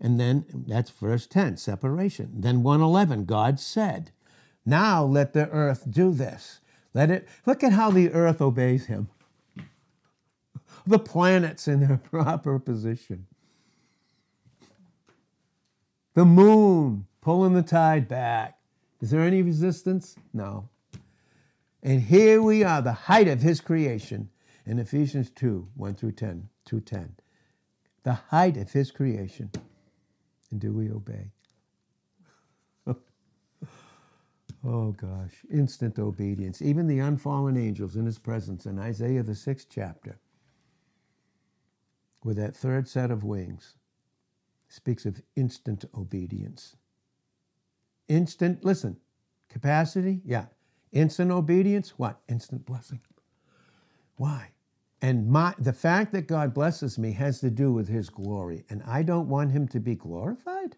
[0.00, 2.40] And then that's verse 10, separation.
[2.40, 4.10] Then 111, God said,
[4.66, 6.60] Now let the earth do this.
[6.92, 9.08] Let it look at how the earth obeys him.
[10.84, 13.26] The planets in their proper position.
[16.14, 18.58] The moon pulling the tide back.
[19.00, 20.16] Is there any resistance?
[20.32, 20.68] No.
[21.82, 24.30] And here we are, the height of his creation
[24.66, 27.16] in Ephesians 2 1 through 10, 210.
[28.02, 29.50] The height of his creation.
[30.50, 31.32] And do we obey?
[34.64, 36.60] oh gosh, instant obedience.
[36.60, 40.18] Even the unfallen angels in his presence in Isaiah, the sixth chapter,
[42.24, 43.74] with that third set of wings,
[44.68, 46.76] speaks of instant obedience.
[48.08, 48.96] Instant, listen,
[49.48, 50.46] capacity, yeah.
[50.92, 52.20] Instant obedience, what?
[52.28, 53.00] Instant blessing.
[54.16, 54.50] Why?
[55.02, 58.64] And my, the fact that God blesses me has to do with his glory.
[58.70, 60.76] And I don't want him to be glorified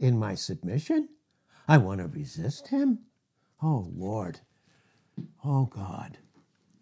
[0.00, 1.10] in my submission.
[1.68, 3.00] I want to resist him.
[3.62, 4.40] Oh, Lord.
[5.44, 6.16] Oh, God.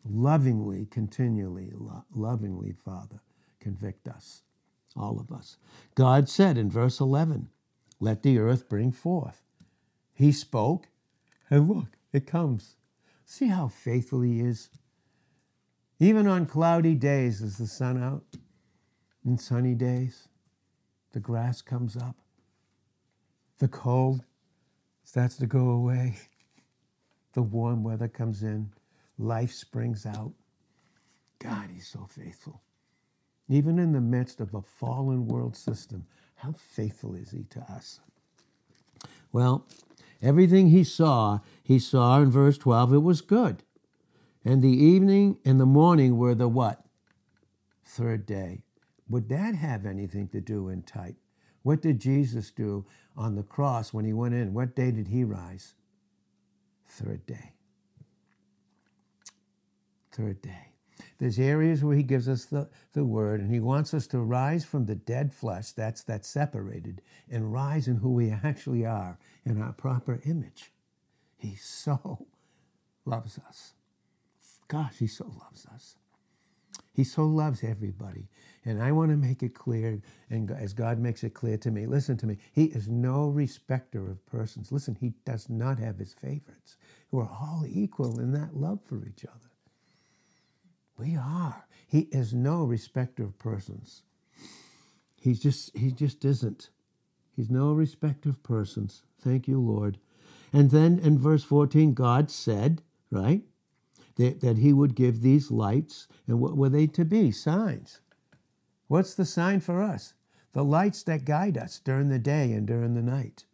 [0.08, 3.20] Lovingly, continually, lo- lovingly, Father,
[3.60, 4.42] convict us,
[4.96, 5.56] all of us.
[5.96, 7.50] God said in verse 11,
[8.00, 9.42] Let the earth bring forth.
[10.12, 10.88] He spoke,
[11.50, 12.76] and look, it comes.
[13.24, 14.70] See how faithful he is?
[16.02, 18.24] Even on cloudy days, is the sun out?
[19.24, 20.26] In sunny days,
[21.12, 22.16] the grass comes up.
[23.58, 24.24] The cold
[25.04, 26.18] starts to go away.
[27.34, 28.72] The warm weather comes in.
[29.16, 30.32] Life springs out.
[31.38, 32.62] God, He's so faithful.
[33.48, 38.00] Even in the midst of a fallen world system, how faithful is He to us?
[39.30, 39.68] Well,
[40.20, 43.62] everything He saw, He saw in verse 12, it was good.
[44.44, 46.84] And the evening and the morning were the what?
[47.84, 48.62] Third day.
[49.08, 51.16] Would that have anything to do in type?
[51.62, 54.54] What did Jesus do on the cross when he went in?
[54.54, 55.74] What day did he rise?
[56.88, 57.52] Third day.
[60.10, 60.72] Third day.
[61.18, 64.64] There's areas where he gives us the, the word and he wants us to rise
[64.64, 67.00] from the dead flesh, that's that separated,
[67.30, 70.72] and rise in who we actually are in our proper image.
[71.38, 72.26] He so
[73.04, 73.74] loves us.
[74.72, 75.96] Gosh, he so loves us.
[76.94, 78.28] He so loves everybody.
[78.64, 81.84] And I want to make it clear, and as God makes it clear to me,
[81.84, 82.38] listen to me.
[82.52, 84.72] He is no respecter of persons.
[84.72, 86.78] Listen, he does not have his favorites.
[87.10, 89.50] We're all equal in that love for each other.
[90.96, 91.66] We are.
[91.86, 94.04] He is no respecter of persons.
[95.20, 96.70] He's just he just isn't.
[97.36, 99.02] He's no respecter of persons.
[99.20, 99.98] Thank you, Lord.
[100.50, 103.42] And then in verse 14, God said, right?
[104.16, 106.08] That, that he would give these lights.
[106.26, 107.30] And what were they to be?
[107.30, 108.00] Signs.
[108.88, 110.14] What's the sign for us?
[110.52, 113.44] The lights that guide us during the day and during the night.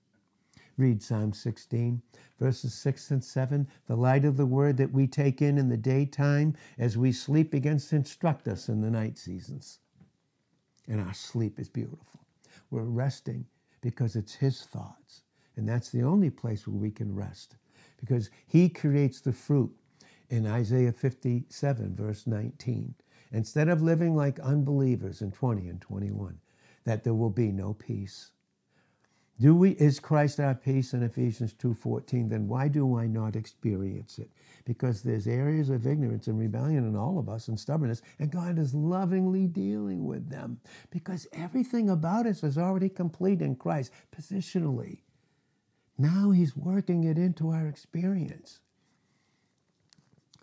[0.76, 2.02] Read Psalm 16,
[2.38, 3.68] verses 6 and 7.
[3.86, 7.50] The light of the word that we take in in the daytime as we sleep
[7.50, 9.78] begins to instruct us in the night seasons.
[10.86, 12.20] And our sleep is beautiful.
[12.70, 13.46] We're resting
[13.80, 15.22] because it's His thoughts.
[15.56, 17.56] And that's the only place where we can rest
[17.98, 19.74] because He creates the fruit
[20.30, 22.94] in Isaiah 57, verse 19.
[23.30, 26.38] Instead of living like unbelievers in 20 and 21,
[26.84, 28.30] that there will be no peace.
[29.40, 34.18] Do we is Christ our peace in Ephesians 2:14 then why do I not experience
[34.18, 34.32] it?
[34.64, 38.58] Because there's areas of ignorance and rebellion in all of us and stubbornness and God
[38.58, 40.60] is lovingly dealing with them
[40.90, 45.02] because everything about us is already complete in Christ positionally.
[45.96, 48.58] Now he's working it into our experience.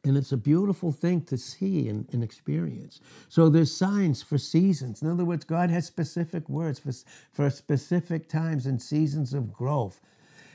[0.05, 3.01] And it's a beautiful thing to see and, and, experience.
[3.27, 5.01] So there's signs for seasons.
[5.01, 6.91] In other words, God has specific words for,
[7.33, 9.99] for specific times and seasons of growth.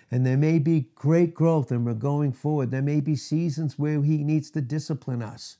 [0.09, 2.71] And there may be great growth and we're going forward.
[2.71, 5.57] There may be seasons where He needs to discipline us,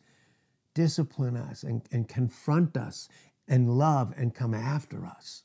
[0.73, 3.09] discipline us and, and confront us
[3.49, 5.43] and love and come after us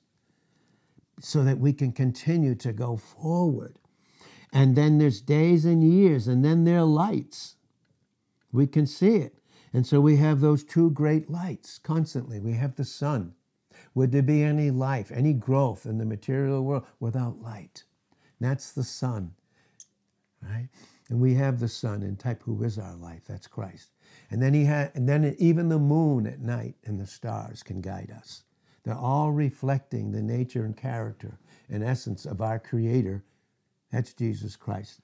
[1.19, 3.79] so that we can continue to go forward.
[4.53, 7.54] And then there's days and years, and then there are lights
[8.51, 9.37] we can see it.
[9.73, 12.39] And so we have those two great lights constantly.
[12.39, 13.33] We have the sun.
[13.93, 17.83] Would there be any life, any growth in the material world without light?
[18.39, 19.33] That's the sun,
[20.41, 20.69] right?
[21.09, 23.23] And we have the sun in type who is our life.
[23.27, 23.91] That's Christ.
[24.31, 27.81] And then he had, and then even the moon at night and the stars can
[27.81, 28.43] guide us.
[28.83, 33.23] They're all reflecting the nature and character and essence of our Creator.
[33.91, 35.01] That's Jesus Christ.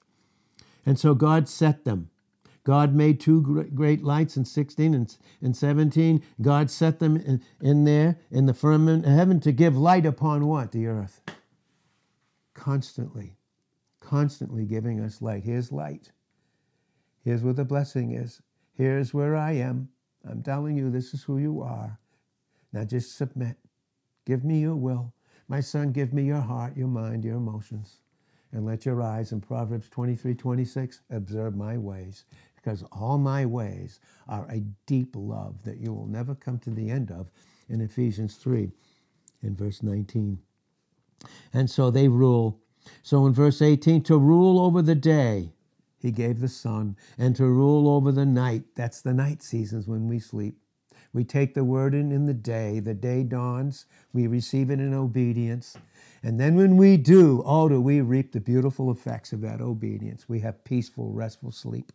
[0.86, 2.10] And so God set them.
[2.64, 6.22] God made two great lights in 16 and, and 17.
[6.40, 10.46] God set them in, in there in the firmament of heaven to give light upon
[10.46, 10.70] what?
[10.70, 11.20] The earth.
[12.54, 13.36] Constantly,
[13.98, 15.42] constantly giving us light.
[15.42, 16.12] Here's light.
[17.24, 18.40] Here's where the blessing is.
[18.74, 19.88] Here's where I am.
[20.24, 21.98] I'm telling you, this is who you are.
[22.72, 23.56] Now just submit.
[24.24, 25.12] Give me your will.
[25.48, 27.98] My son, give me your heart, your mind, your emotions.
[28.52, 32.24] And let your eyes in Proverbs 23 26 observe my ways
[32.62, 33.98] because all my ways
[34.28, 37.30] are a deep love that you will never come to the end of
[37.68, 38.70] in Ephesians 3
[39.42, 40.38] in verse 19.
[41.52, 42.60] And so they rule.
[43.02, 45.50] So in verse 18, to rule over the day,
[45.98, 50.08] he gave the sun, and to rule over the night, that's the night seasons when
[50.08, 50.56] we sleep.
[51.12, 54.94] We take the word in in the day, the day dawns, we receive it in
[54.94, 55.76] obedience.
[56.22, 60.28] And then when we do, oh, do we reap the beautiful effects of that obedience.
[60.28, 61.92] We have peaceful, restful sleep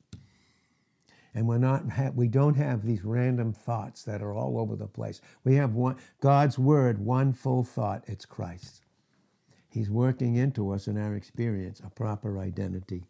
[1.38, 1.84] and we're not
[2.16, 5.22] we don't have these random thoughts that are all over the place.
[5.44, 8.82] We have one god's word one full thought it's christ.
[9.70, 13.04] He's working into us in our experience a proper identity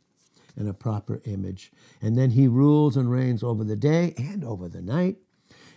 [0.58, 1.72] and a proper image.
[2.02, 5.16] And then he rules and reigns over the day and over the night.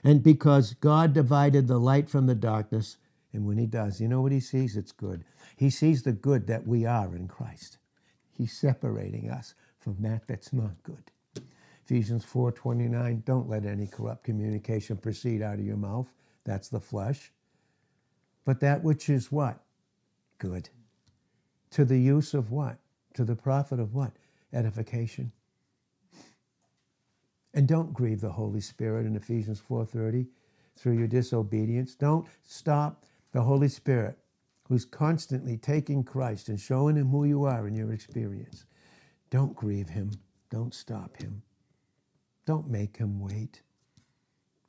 [0.03, 2.97] And because god divided the light from the darkness
[3.33, 4.77] and when he does you know what he sees?
[4.77, 5.25] It's good.
[5.57, 7.79] He sees the good that we are in christ.
[8.33, 11.13] He's separating us from that that's not good
[11.91, 16.15] Ephesians 4:29, don't let any corrupt communication proceed out of your mouth.
[16.45, 17.33] That's the flesh.
[18.45, 19.65] But that which is what?
[20.39, 20.69] Good.
[21.71, 22.79] To the use of what?
[23.15, 24.13] To the profit of what?
[24.53, 25.33] Edification.
[27.55, 30.29] And don't grieve the Holy Spirit in Ephesians 4:30
[30.77, 31.97] through your disobedience.
[31.97, 34.17] Don't stop the Holy Spirit
[34.69, 38.65] who's constantly taking Christ and showing him who you are in your experience.
[39.29, 40.13] Don't grieve him.
[40.51, 41.43] Don't stop him.
[42.47, 43.63] Don't make him wait.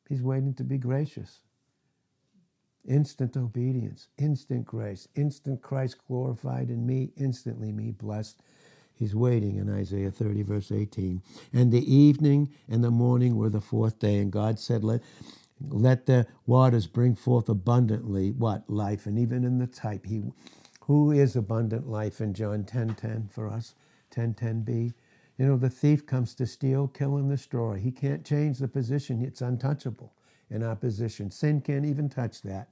[0.10, 1.40] He's waiting to be gracious.
[2.88, 8.42] Instant obedience, instant grace, instant Christ glorified in me, instantly me blessed.
[8.94, 11.22] He's waiting in Isaiah 30, verse 18.
[11.54, 15.02] And the evening and the morning were the fourth day, and God said, Let
[15.70, 20.24] let the waters bring forth abundantly what life and even in the type he
[20.82, 23.76] who is abundant life in john 10 10 for us
[24.12, 24.94] 10 10b
[25.42, 27.80] you know, the thief comes to steal, kill, and destroy.
[27.80, 30.14] He can't change the position, it's untouchable
[30.52, 31.32] in our position.
[31.32, 32.68] Sin can't even touch that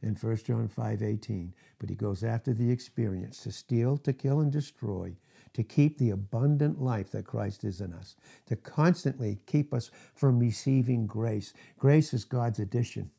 [0.00, 1.52] in 1 John 5 18.
[1.80, 5.16] But he goes after the experience to steal, to kill, and destroy,
[5.52, 8.14] to keep the abundant life that Christ is in us,
[8.46, 11.54] to constantly keep us from receiving grace.
[11.76, 13.10] Grace is God's addition.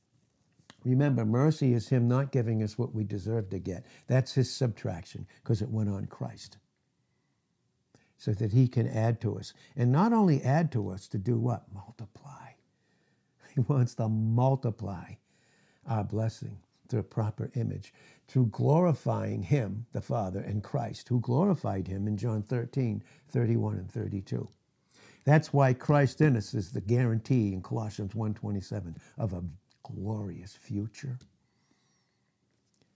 [0.85, 3.85] Remember, mercy is Him not giving us what we deserve to get.
[4.07, 6.55] That's His subtraction because it went on Christ
[8.25, 9.53] so that he can add to us.
[9.75, 11.63] And not only add to us, to do what?
[11.71, 12.31] Multiply.
[13.53, 15.13] He wants to multiply
[15.87, 16.57] our blessing
[16.89, 17.93] through proper image,
[18.27, 23.89] through glorifying him, the Father, and Christ, who glorified him in John 13, 31 and
[23.89, 24.49] 32.
[25.23, 29.43] That's why Christ in us is the guarantee in Colossians 1:27 of a
[29.83, 31.19] glorious future.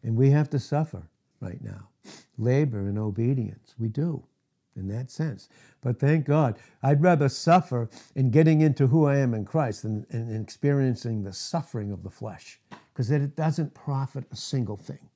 [0.04, 1.04] And we have to suffer
[1.40, 1.88] right now.
[2.38, 3.76] Labor and obedience.
[3.78, 4.24] We do
[4.80, 5.50] in that sense.
[5.82, 10.06] But thank God, I'd rather suffer in getting into who I am in Christ than
[10.10, 12.60] in experiencing the suffering of the flesh,
[12.94, 15.10] because it doesn't profit a single thing.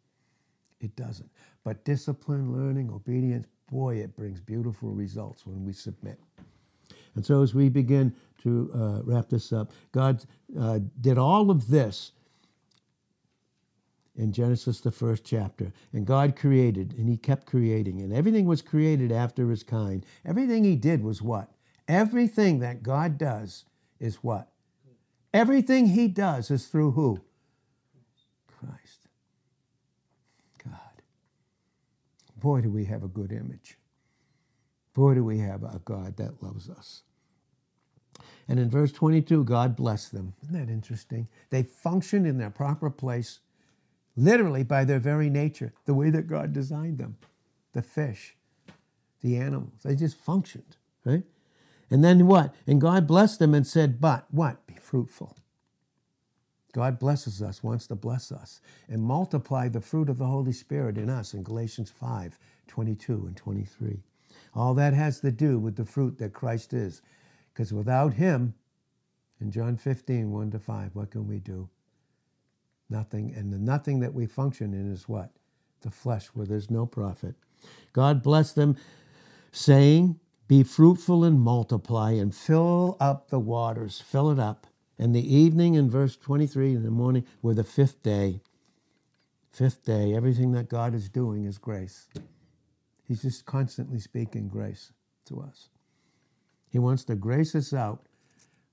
[0.80, 1.30] It doesn't.
[1.64, 6.20] But discipline, learning, obedience, boy, it brings beautiful results when we submit.
[7.16, 10.24] And so, as we begin to uh, wrap this up, God
[10.60, 12.12] uh, did all of this
[14.16, 15.74] in Genesis, the first chapter.
[15.92, 20.06] And God created, and He kept creating, and everything was created after His kind.
[20.26, 21.52] Everything He did was what?
[21.88, 23.66] Everything that God does
[24.00, 24.50] is what?
[25.34, 27.22] Everything He does is through who?
[28.48, 29.08] Christ.
[30.64, 31.02] God.
[32.38, 33.78] Boy, do we have a good image.
[34.94, 37.02] Boy, do we have a God that loves us.
[38.48, 40.34] And in verse 22, God blessed them.
[40.44, 41.28] Isn't that interesting?
[41.50, 43.40] They functioned in their proper place
[44.16, 47.18] literally by their very nature, the way that God designed them
[47.74, 48.36] the fish,
[49.22, 49.82] the animals.
[49.84, 51.24] They just functioned, right?
[51.90, 52.54] And then what?
[52.68, 54.66] And God blessed them and said, But what?
[54.68, 55.38] Be fruitful.
[56.74, 58.60] God blesses us, wants to bless us,
[58.90, 63.38] and multiply the fruit of the Holy Spirit in us in Galatians 5 22 and
[63.38, 64.00] 23.
[64.56, 67.02] All that has to do with the fruit that Christ is.
[67.54, 68.56] Because without Him,
[69.40, 71.70] in John 15, 1 to 5, what can we do?
[72.94, 73.34] Nothing.
[73.36, 75.32] And the nothing that we function in is what?
[75.82, 77.36] The flesh, where there's no profit.
[77.92, 78.78] God blessed them,
[79.52, 84.68] saying, Be fruitful and multiply and fill up the waters, fill it up.
[85.00, 88.42] And the evening in verse 23 in the morning were the fifth day.
[89.52, 92.08] Fifth day, everything that God is doing is grace.
[93.08, 94.94] He's just constantly speaking grace
[95.26, 95.70] to us.
[96.70, 98.06] He wants to grace us out,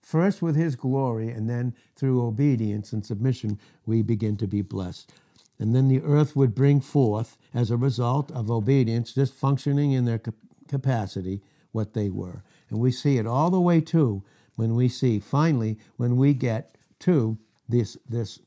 [0.03, 5.12] first with His glory, and then through obedience and submission, we begin to be blessed.
[5.59, 10.07] And then the earth would bring forth, as a result of obedience, just functioning in
[10.07, 10.20] their
[10.68, 11.42] capacity,
[11.72, 12.42] what they were.
[12.70, 14.22] And we see it all the way to
[14.57, 17.38] when we see, finally, when we get to
[17.68, 18.40] this, this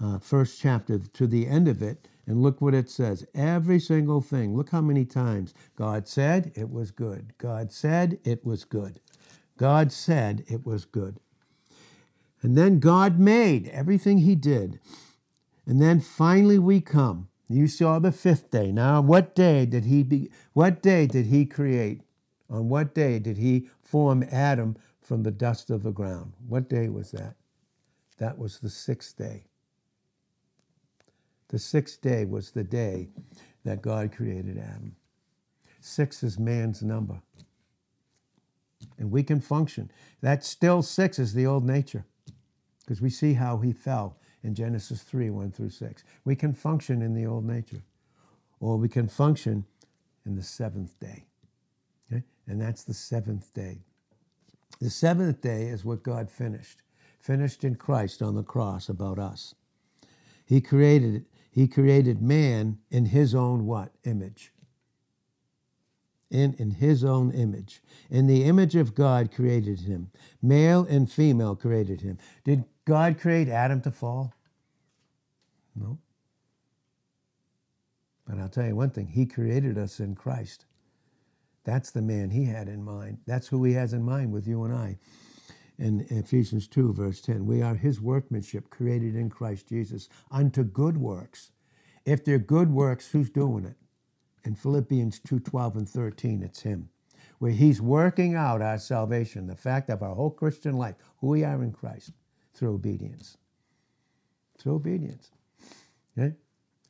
[0.00, 3.26] uh, first chapter, to the end of it, and look what it says.
[3.34, 4.56] Every single thing.
[4.56, 7.32] Look how many times God said it was good.
[7.38, 9.00] God said it was good.
[9.58, 11.20] God said it was good.
[12.40, 14.80] And then God made everything He did.
[15.66, 17.28] And then finally we come.
[17.48, 18.72] You saw the fifth day.
[18.72, 20.30] Now, what day did He be?
[20.54, 22.02] What day did He create?
[22.48, 26.32] On what day did He form Adam from the dust of the ground?
[26.46, 27.34] What day was that?
[28.18, 29.44] That was the sixth day.
[31.48, 33.08] The sixth day was the day
[33.64, 34.94] that God created Adam.
[35.80, 37.20] Six is man's number.
[38.98, 39.90] And we can function.
[40.20, 42.04] That still six is the old nature
[42.80, 46.04] because we see how he fell in Genesis 3 1 through 6.
[46.24, 47.82] We can function in the old nature,
[48.60, 49.64] or we can function
[50.24, 51.24] in the seventh day.
[52.10, 52.24] Okay?
[52.46, 53.78] And that's the seventh day.
[54.80, 56.82] The seventh day is what God finished,
[57.18, 59.54] finished in Christ on the cross about us.
[60.44, 63.92] He created he created man in his own what?
[64.04, 64.52] Image.
[66.30, 67.80] In, in his own image.
[68.10, 70.10] In the image of God created him.
[70.42, 72.18] Male and female created him.
[72.44, 74.34] Did God create Adam to fall?
[75.74, 75.98] No.
[78.26, 80.66] But I'll tell you one thing He created us in Christ.
[81.64, 83.18] That's the man He had in mind.
[83.26, 84.98] That's who He has in mind with you and I
[85.78, 87.46] in Ephesians 2, verse 10.
[87.46, 91.52] We are his workmanship created in Christ Jesus unto good works.
[92.04, 93.76] If they're good works, who's doing it?
[94.44, 96.88] In Philippians 2, 12 and 13, it's him.
[97.38, 101.44] Where he's working out our salvation, the fact of our whole Christian life, who we
[101.44, 102.12] are in Christ,
[102.54, 103.36] through obedience.
[104.58, 105.30] Through obedience.
[106.16, 106.34] Okay?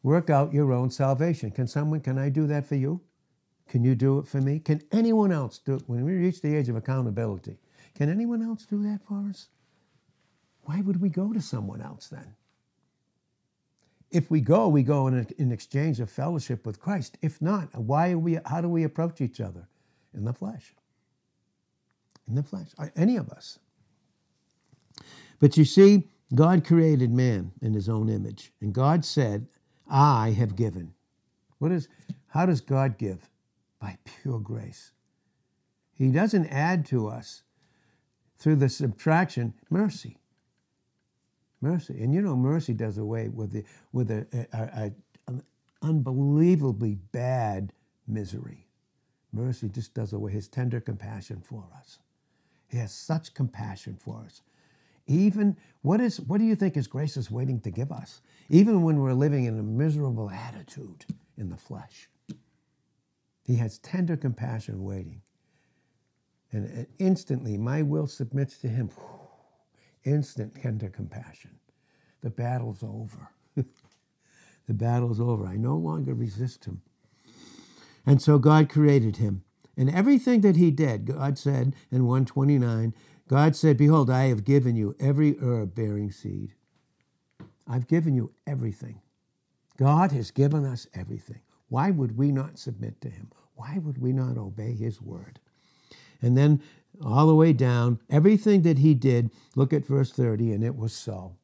[0.03, 1.51] Work out your own salvation.
[1.51, 3.01] Can someone, can I do that for you?
[3.69, 4.59] Can you do it for me?
[4.59, 5.83] Can anyone else do it?
[5.87, 7.59] When we reach the age of accountability,
[7.95, 9.49] can anyone else do that for us?
[10.63, 12.35] Why would we go to someone else then?
[14.11, 17.19] If we go, we go in, in exchange of fellowship with Christ.
[17.21, 19.69] If not, why are we, how do we approach each other?
[20.15, 20.75] In the flesh.
[22.27, 22.69] In the flesh.
[22.97, 23.59] Any of us.
[25.39, 28.53] But you see, God created man in his own image.
[28.61, 29.47] And God said,
[29.89, 30.95] I have given.
[31.59, 31.89] What is,
[32.29, 33.29] how does God give?
[33.81, 34.93] By pure grace.
[35.93, 37.43] He doesn't add to us
[38.39, 40.18] through the subtraction, mercy.
[41.61, 42.03] Mercy.
[42.03, 44.93] And you know, mercy does away with, the, with a, a, a,
[45.27, 45.43] an
[45.83, 47.73] unbelievably bad
[48.07, 48.67] misery.
[49.33, 51.99] Mercy just does away his tender compassion for us.
[52.69, 54.43] He has such compassion for us.
[55.07, 58.21] Even what is what do you think his grace is waiting to give us?
[58.51, 61.07] Even when we're living in a miserable attitude
[61.39, 62.09] in the flesh.
[63.45, 65.23] He has tender compassion waiting.
[66.53, 68.91] And instantly my will submits to him.
[70.05, 71.59] Instant tender compassion.
[72.23, 73.31] The battle's over.
[73.57, 75.47] the battle's over.
[75.47, 76.83] I no longer resist him.
[78.07, 79.43] And so God created him.
[79.77, 82.95] And everything that he did, God said in 129,
[83.29, 86.55] God said, Behold, I have given you every herb bearing seed.
[87.67, 89.01] I've given you everything.
[89.77, 91.41] God has given us everything.
[91.69, 93.31] Why would we not submit to him?
[93.55, 95.39] Why would we not obey his word?
[96.23, 96.63] And then
[97.05, 100.93] all the way down, everything that he did, look at verse 30, and it was
[100.93, 101.37] so.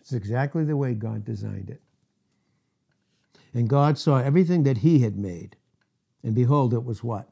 [0.00, 1.82] It's exactly the way God designed it.
[3.52, 5.56] And God saw everything that he had made,
[6.22, 7.28] and behold, it was what?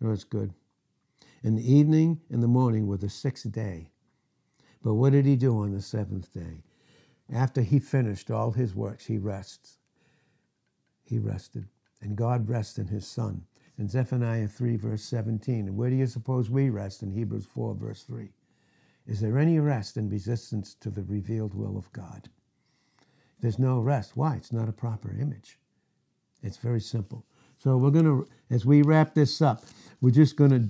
[0.00, 0.52] It was good.
[1.42, 3.90] And the evening and the morning were the sixth day.
[4.82, 6.62] But what did he do on the seventh day?
[7.32, 9.78] After he finished all his works, he rests.
[11.04, 11.68] He rested.
[12.00, 13.44] And God rests in his Son
[13.78, 15.68] in Zephaniah 3, verse 17.
[15.68, 18.30] And where do you suppose we rest in Hebrews 4, verse 3?
[19.06, 22.28] Is there any rest in resistance to the revealed will of God?
[23.40, 24.16] There's no rest.
[24.16, 24.36] Why?
[24.36, 25.58] It's not a proper image.
[26.42, 27.24] It's very simple.
[27.58, 29.64] So we're going to, as we wrap this up,
[30.00, 30.68] we're just going to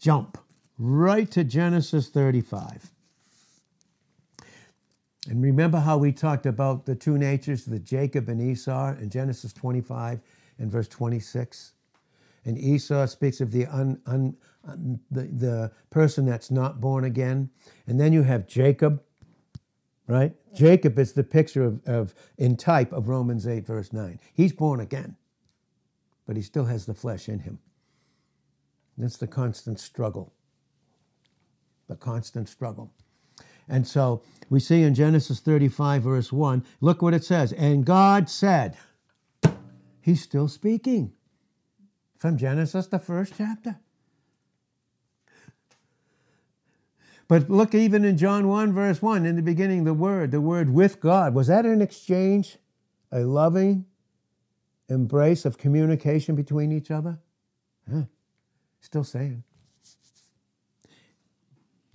[0.00, 0.38] jump
[0.78, 2.90] right to Genesis 35.
[5.28, 9.52] And remember how we talked about the two natures, the Jacob and Esau, in Genesis
[9.52, 10.20] 25
[10.58, 11.73] and verse 26?
[12.44, 14.36] And Esau speaks of the, un, un,
[14.68, 17.50] un, the, the person that's not born again.
[17.86, 19.02] And then you have Jacob,
[20.06, 20.34] right?
[20.54, 24.20] Jacob is the picture of, of in type of Romans 8, verse 9.
[24.34, 25.16] He's born again,
[26.26, 27.58] but he still has the flesh in him.
[28.98, 30.32] That's the constant struggle.
[31.88, 32.92] The constant struggle.
[33.68, 37.52] And so we see in Genesis 35, verse 1, look what it says.
[37.54, 38.76] And God said,
[40.02, 41.12] He's still speaking
[42.18, 43.78] from Genesis, the first chapter.
[47.26, 50.72] But look, even in John 1, verse 1, in the beginning, the Word, the Word
[50.72, 52.58] with God, was that an exchange,
[53.10, 53.86] a loving
[54.88, 57.18] embrace of communication between each other?
[57.90, 58.02] Huh.
[58.80, 59.42] Still saying.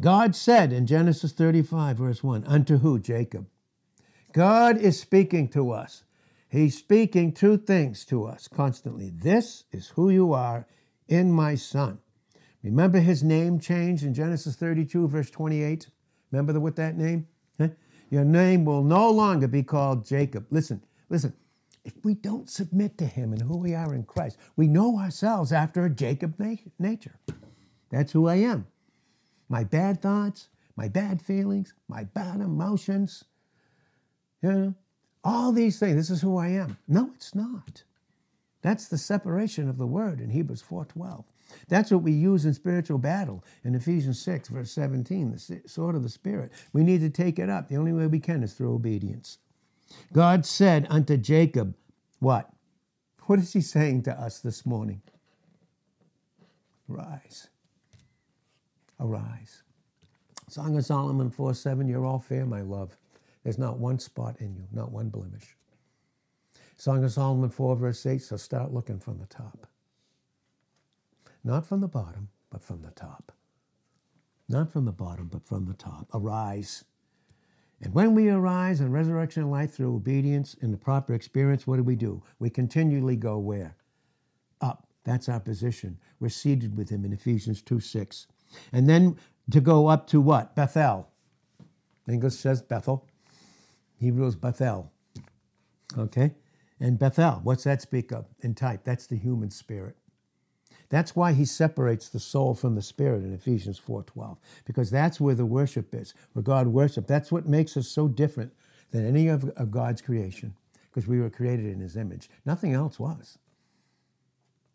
[0.01, 2.99] God said in Genesis 35, verse 1, unto who?
[2.99, 3.47] Jacob.
[4.31, 6.03] God is speaking to us.
[6.49, 9.11] He's speaking two things to us constantly.
[9.11, 10.67] This is who you are
[11.07, 11.99] in my son.
[12.63, 15.87] Remember his name change in Genesis 32, verse 28?
[16.31, 17.27] Remember the, with that name?
[17.59, 17.69] Huh?
[18.09, 20.47] Your name will no longer be called Jacob.
[20.49, 21.33] Listen, listen.
[21.85, 25.53] If we don't submit to him and who we are in Christ, we know ourselves
[25.53, 27.17] after a Jacob na- nature.
[27.89, 28.67] That's who I am
[29.49, 33.25] my bad thoughts, my bad feelings, my bad emotions,
[34.43, 34.75] you know,
[35.23, 35.95] all these things.
[35.95, 36.77] This is who I am.
[36.87, 37.83] No, it's not.
[38.61, 41.25] That's the separation of the word in Hebrews 4:12.
[41.67, 46.03] That's what we use in spiritual battle in Ephesians 6, verse 17, the sword of
[46.03, 46.51] the Spirit.
[46.73, 47.69] We need to take it up.
[47.69, 49.39] The only way we can is through obedience.
[50.13, 51.75] God said unto Jacob,
[52.19, 52.51] What?
[53.23, 55.01] What is he saying to us this morning?
[56.87, 57.49] Rise
[58.99, 59.63] arise.
[60.49, 62.97] Song of Solomon 4 7, you're all fair, my love.
[63.49, 65.57] There's not one spot in you, not one blemish.
[66.77, 69.65] Song of Solomon 4, verse 8, so start looking from the top.
[71.43, 73.31] Not from the bottom, but from the top.
[74.47, 76.09] Not from the bottom, but from the top.
[76.13, 76.83] Arise.
[77.81, 81.77] And when we arise in resurrection and life through obedience and the proper experience, what
[81.77, 82.21] do we do?
[82.37, 83.77] We continually go where?
[84.61, 84.85] Up.
[85.05, 85.97] That's our position.
[86.19, 88.27] We're seated with him in Ephesians 2 6.
[88.71, 89.17] And then
[89.49, 90.55] to go up to what?
[90.55, 91.09] Bethel.
[92.07, 93.08] English says Bethel.
[93.99, 94.91] Hebrew is Bethel.
[95.97, 96.33] Okay?
[96.79, 98.81] And Bethel, what's that speak of in type?
[98.83, 99.97] That's the human spirit.
[100.89, 105.35] That's why he separates the soul from the spirit in Ephesians 4:12, because that's where
[105.35, 107.07] the worship is, where God worship.
[107.07, 108.53] That's what makes us so different
[108.91, 110.55] than any of, of God's creation,
[110.89, 112.29] because we were created in his image.
[112.45, 113.37] Nothing else was.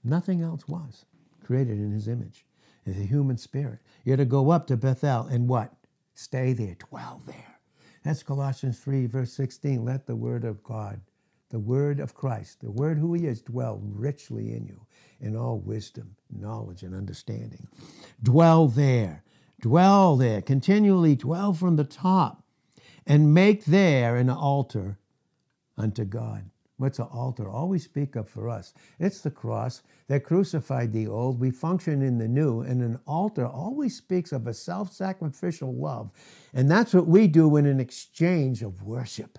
[0.05, 1.07] Nothing else was
[1.45, 2.45] created in his image
[2.87, 3.81] a human spirit.
[4.05, 5.73] You're to go up to Bethel and what?
[6.15, 7.54] Stay there, dwell there.
[8.05, 9.83] That's Colossians 3, verse 16.
[9.85, 11.01] Let the word of God,
[11.49, 14.87] the word of Christ, the word who he is, dwell richly in you
[15.21, 17.67] in all wisdom, knowledge, and understanding.
[18.23, 19.25] Dwell there.
[19.61, 20.43] Dwell there.
[20.43, 22.45] Continually dwell from the top
[23.07, 24.99] and make there an altar
[25.79, 26.51] unto God.
[26.77, 27.49] What's an altar?
[27.49, 28.75] Always speak of for us.
[28.99, 31.39] It's the cross that crucified the old.
[31.39, 32.63] We function in the new.
[32.63, 36.11] And an altar always speaks of a self sacrificial love.
[36.53, 39.39] And that's what we do in an exchange of worship.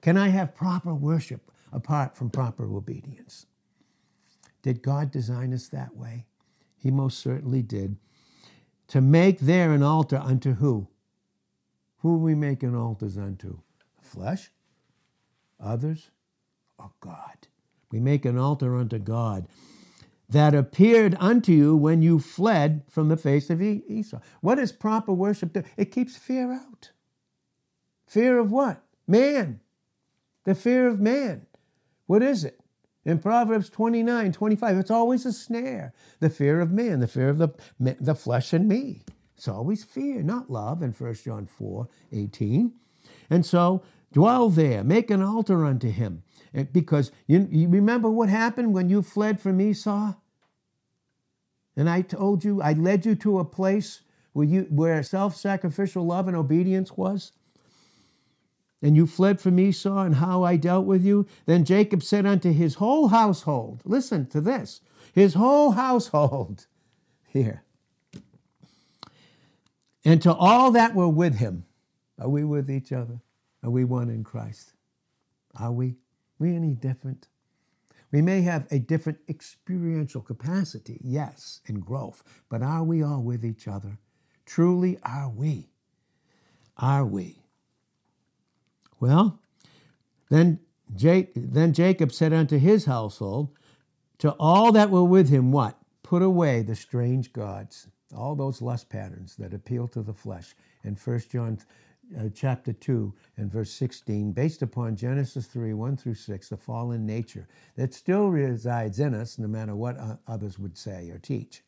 [0.00, 3.46] Can I have proper worship apart from proper obedience?
[4.62, 6.26] Did God design us that way?
[6.78, 7.96] He most certainly did.
[8.88, 10.88] To make there an altar unto who?
[11.98, 13.60] Who are we making altars unto?
[14.00, 14.50] The flesh?
[15.62, 16.10] Others,
[16.78, 17.48] or God.
[17.90, 19.46] We make an altar unto God
[20.28, 24.18] that appeared unto you when you fled from the face of Esau.
[24.40, 25.62] What does proper worship do?
[25.76, 26.90] It keeps fear out.
[28.06, 28.82] Fear of what?
[29.06, 29.60] Man.
[30.44, 31.46] The fear of man.
[32.06, 32.60] What is it?
[33.04, 35.92] In Proverbs 29, 25, it's always a snare.
[36.20, 39.02] The fear of man, the fear of the, the flesh and me.
[39.36, 42.72] It's always fear, not love in 1 John 4, 18.
[43.28, 43.82] And so
[44.12, 46.22] Dwell there, make an altar unto him.
[46.54, 50.14] Eh, because you, you remember what happened when you fled from Esau?
[51.76, 54.02] And I told you, I led you to a place
[54.32, 57.32] where, you, where self sacrificial love and obedience was?
[58.82, 61.26] And you fled from Esau and how I dealt with you?
[61.46, 64.80] Then Jacob said unto his whole household, listen to this,
[65.14, 66.66] his whole household,
[67.28, 67.62] here,
[70.04, 71.64] and to all that were with him.
[72.18, 73.20] Are we with each other?
[73.62, 74.72] Are we one in Christ?
[75.54, 75.96] Are we?
[76.38, 77.28] We any different?
[78.10, 83.44] We may have a different experiential capacity, yes, in growth, but are we all with
[83.44, 83.98] each other?
[84.44, 85.70] Truly, are we?
[86.76, 87.42] Are we?
[89.00, 89.40] Well,
[90.28, 90.60] then,
[90.94, 93.56] Jake, then Jacob said unto his household,
[94.18, 95.78] to all that were with him, what?
[96.02, 100.54] Put away the strange gods, all those lust patterns that appeal to the flesh.
[100.84, 101.58] In 1 John
[102.18, 107.06] uh, chapter 2 and verse 16, based upon Genesis 3 1 through 6, the fallen
[107.06, 109.96] nature that still resides in us, no matter what
[110.26, 111.62] others would say or teach.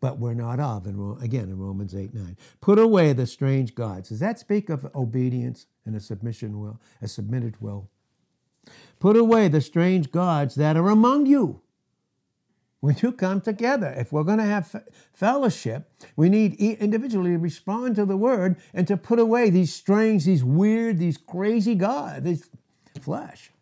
[0.00, 2.36] But we're not of, and again in Romans 8 9.
[2.60, 4.08] Put away the strange gods.
[4.08, 7.88] Does that speak of obedience and a submission will, a submitted will?
[8.98, 11.62] Put away the strange gods that are among you
[12.80, 13.94] when you come together.
[13.96, 18.86] If we're going to have fellowship, we need individually to respond to the word and
[18.88, 22.48] to put away these strange, these weird, these crazy gods, this
[23.00, 23.52] flesh.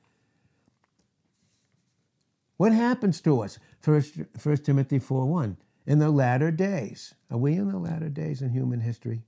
[2.57, 3.59] What happens to us?
[3.81, 5.57] First, First Timothy 4 1.
[5.87, 7.15] In the latter days.
[7.31, 9.23] Are we in the latter days in human history?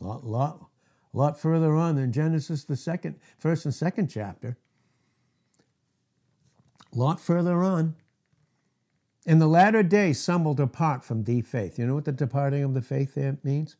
[0.00, 0.66] A lot, lot,
[1.12, 4.58] lot further on than Genesis, the second, first and second chapter.
[6.92, 7.96] A lot further on.
[9.26, 11.78] In the latter days, some will depart from the faith.
[11.78, 13.76] You know what the departing of the faith means?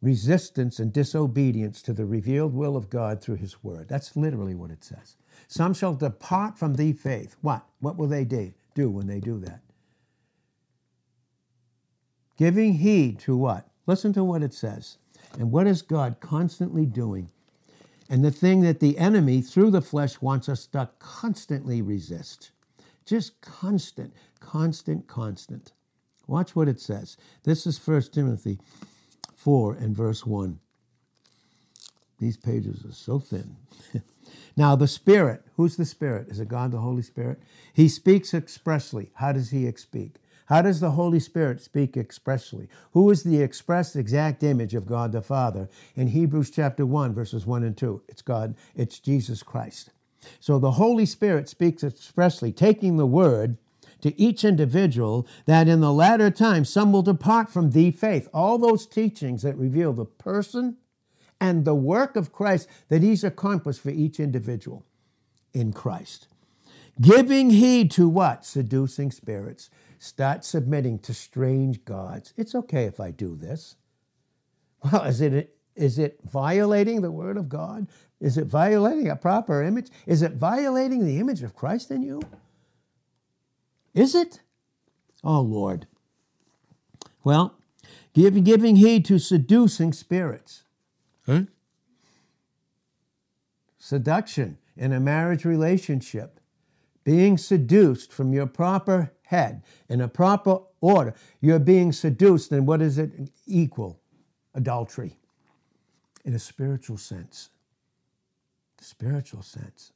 [0.00, 3.88] Resistance and disobedience to the revealed will of God through His Word.
[3.88, 5.16] That's literally what it says.
[5.48, 7.36] Some shall depart from the faith.
[7.42, 7.64] What?
[7.80, 9.60] What will they do when they do that?
[12.38, 13.68] Giving heed to what?
[13.86, 14.96] Listen to what it says.
[15.38, 17.30] And what is God constantly doing?
[18.08, 22.50] And the thing that the enemy, through the flesh, wants us to constantly resist.
[23.04, 25.72] Just constant, constant, constant.
[26.26, 27.16] Watch what it says.
[27.44, 28.58] This is 1 Timothy
[29.36, 30.60] 4 and verse 1.
[32.18, 33.56] These pages are so thin.
[34.56, 36.28] now, the Spirit, who's the Spirit?
[36.28, 37.40] Is it God the Holy Spirit?
[37.72, 39.10] He speaks expressly.
[39.14, 40.16] How does he speak?
[40.46, 42.68] How does the Holy Spirit speak expressly?
[42.92, 45.68] Who is the express exact image of God the Father?
[45.96, 49.90] In Hebrews chapter 1, verses 1 and 2, it's God, it's Jesus Christ.
[50.40, 53.58] So the Holy Spirit speaks expressly, taking the word
[54.02, 58.28] to each individual that in the latter time some will depart from the faith.
[58.34, 60.76] All those teachings that reveal the person
[61.40, 64.84] and the work of Christ that he's accomplished for each individual
[65.52, 66.28] in Christ.
[67.00, 68.44] Giving heed to what?
[68.44, 69.70] Seducing spirits.
[69.98, 72.34] Start submitting to strange gods.
[72.36, 73.76] It's okay if I do this.
[74.84, 77.86] Well, is it, is it violating the word of God?
[78.22, 79.88] Is it violating a proper image?
[80.06, 82.22] Is it violating the image of Christ in you?
[83.94, 84.40] Is it?
[85.24, 85.88] Oh, Lord.
[87.24, 87.56] Well,
[88.14, 90.62] give, giving heed to seducing spirits.
[91.26, 91.42] Huh?
[93.76, 96.38] Seduction in a marriage relationship,
[97.02, 101.12] being seduced from your proper head in a proper order.
[101.40, 103.10] You're being seduced, and what is it
[103.48, 103.98] equal?
[104.54, 105.16] Adultery
[106.24, 107.48] in a spiritual sense
[108.82, 109.92] spiritual sense.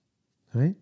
[0.54, 0.74] Right?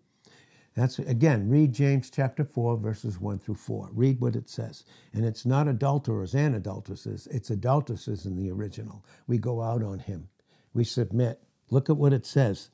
[0.75, 3.89] That's again, read James chapter 4, verses 1 through 4.
[3.93, 4.83] Read what it says.
[5.13, 9.03] And it's not adulterers and adulteresses, it's adulteresses in the original.
[9.27, 10.29] We go out on him,
[10.73, 11.41] we submit.
[11.71, 12.69] Look at what it says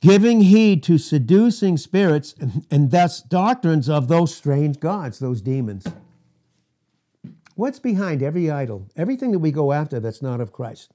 [0.00, 5.86] giving heed to seducing spirits and, and thus doctrines of those strange gods, those demons.
[7.54, 8.88] What's behind every idol?
[8.96, 10.92] Everything that we go after that's not of Christ.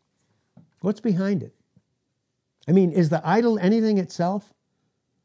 [0.81, 1.55] What's behind it?
[2.67, 4.53] I mean, is the idol anything itself?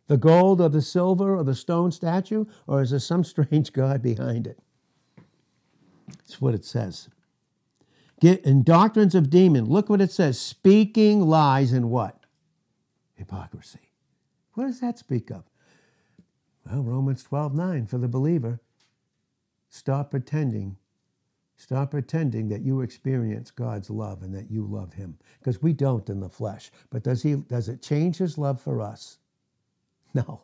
[0.07, 2.45] The gold or the silver or the stone statue?
[2.66, 4.59] Or is there some strange God behind it?
[6.09, 7.09] That's what it says.
[8.20, 12.18] Get in doctrines of demon, look what it says speaking lies and what?
[13.14, 13.91] Hypocrisy.
[14.55, 15.45] What does that speak of?
[16.64, 18.61] Well, Romans 12 9 for the believer.
[19.68, 20.78] Stop pretending
[21.57, 26.09] Stop pretending that you experience God's love and that you love him because we don't
[26.11, 26.70] in the flesh.
[26.90, 29.18] But does he does it change his love for us?
[30.14, 30.42] No.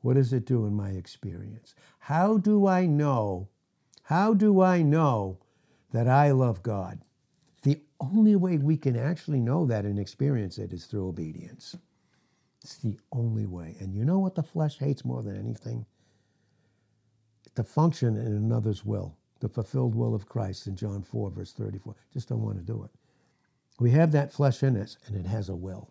[0.00, 1.74] What does it do in my experience?
[1.98, 3.48] How do I know?
[4.04, 5.38] How do I know
[5.92, 7.00] that I love God?
[7.62, 11.76] The only way we can actually know that and experience it is through obedience.
[12.62, 13.76] It's the only way.
[13.80, 15.86] And you know what the flesh hates more than anything?
[17.56, 21.94] To function in another's will the fulfilled will of Christ in John 4, verse 34.
[22.12, 22.90] Just don't want to do it.
[23.78, 25.90] We have that flesh in us, and it has a will.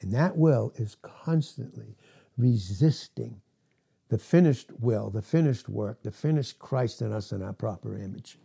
[0.00, 1.96] And that will is constantly
[2.36, 3.40] resisting
[4.08, 8.38] the finished will, the finished work, the finished Christ in us in our proper image.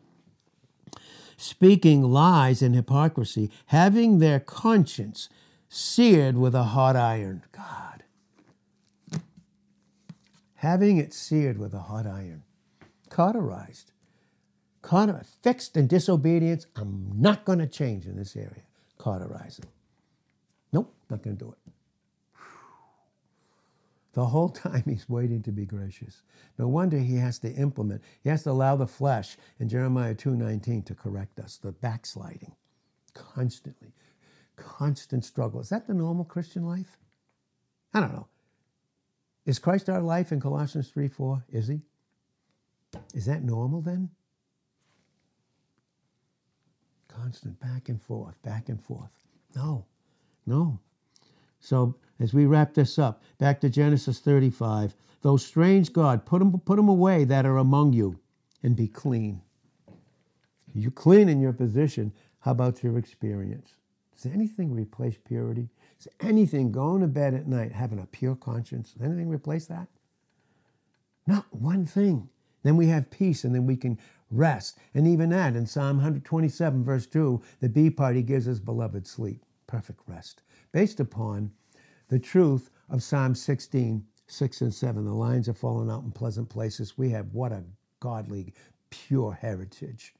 [1.37, 5.29] Speaking lies and hypocrisy, having their conscience
[5.69, 7.43] seared with a hot iron.
[7.51, 8.03] God.
[10.55, 12.43] Having it seared with a hot iron,
[13.09, 13.92] cauterized.
[14.83, 18.63] Cauter, fixed in disobedience, I'm not going to change in this area.
[18.97, 19.65] Cauterizing.
[20.73, 21.57] Nope, not going to do it.
[24.11, 26.21] The whole time he's waiting to be gracious.
[26.59, 28.03] No wonder he has to implement.
[28.23, 32.53] He has to allow the flesh in Jeremiah 2:19 to correct us, the backsliding.
[33.13, 33.93] Constantly.
[34.57, 35.61] Constant struggle.
[35.61, 36.97] Is that the normal Christian life?
[37.93, 38.27] I don't know.
[39.45, 41.45] Is Christ our life in Colossians 3 4?
[41.51, 41.81] Is he?
[43.13, 44.09] Is that normal then?
[47.15, 49.09] Constant back and forth, back and forth.
[49.55, 49.85] No,
[50.45, 50.79] no.
[51.59, 56.59] So as we wrap this up, back to Genesis 35, those strange God, put them,
[56.59, 58.19] put them away that are among you
[58.61, 59.41] and be clean.
[60.73, 62.11] You're clean in your position.
[62.39, 63.73] How about your experience?
[64.15, 65.69] Does anything replace purity?
[65.99, 68.93] Is anything going to bed at night having a pure conscience?
[69.01, 69.87] Anything replace that?
[71.27, 72.29] Not one thing.
[72.63, 73.99] Then we have peace and then we can
[74.33, 74.77] rest.
[74.93, 79.45] And even that, in Psalm 127, verse 2, the B party gives us beloved sleep,
[79.67, 81.51] perfect rest, based upon
[82.09, 85.05] the truth of Psalm 16, 6 and 7.
[85.05, 86.97] The lines are falling out in pleasant places.
[86.97, 87.63] We have what a
[87.99, 88.53] godly,
[88.89, 90.13] pure heritage.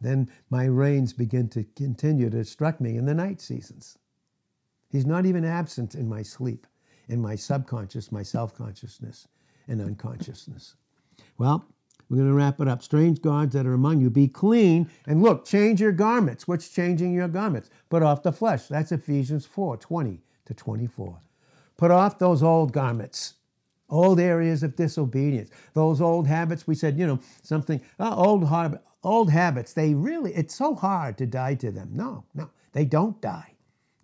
[0.00, 3.98] Then my reins begin to continue to struck me in the night seasons.
[4.90, 6.66] He's not even absent in my sleep,
[7.08, 9.28] in my subconscious, my self consciousness,
[9.68, 10.74] and unconsciousness.
[11.38, 11.66] Well,
[12.12, 12.82] we're going to wrap it up.
[12.82, 14.90] Strange gods that are among you, be clean.
[15.06, 16.46] And look, change your garments.
[16.46, 17.70] What's changing your garments?
[17.88, 18.66] Put off the flesh.
[18.66, 21.22] That's Ephesians 4 20 to 24.
[21.78, 23.36] Put off those old garments,
[23.88, 26.66] old areas of disobedience, those old habits.
[26.66, 31.16] We said, you know, something, oh, old, habit, old habits, they really, it's so hard
[31.16, 31.92] to die to them.
[31.94, 33.54] No, no, they don't die.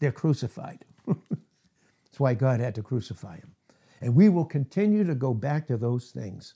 [0.01, 0.87] They're crucified.
[1.07, 3.55] That's why God had to crucify them.
[4.01, 6.55] And we will continue to go back to those things.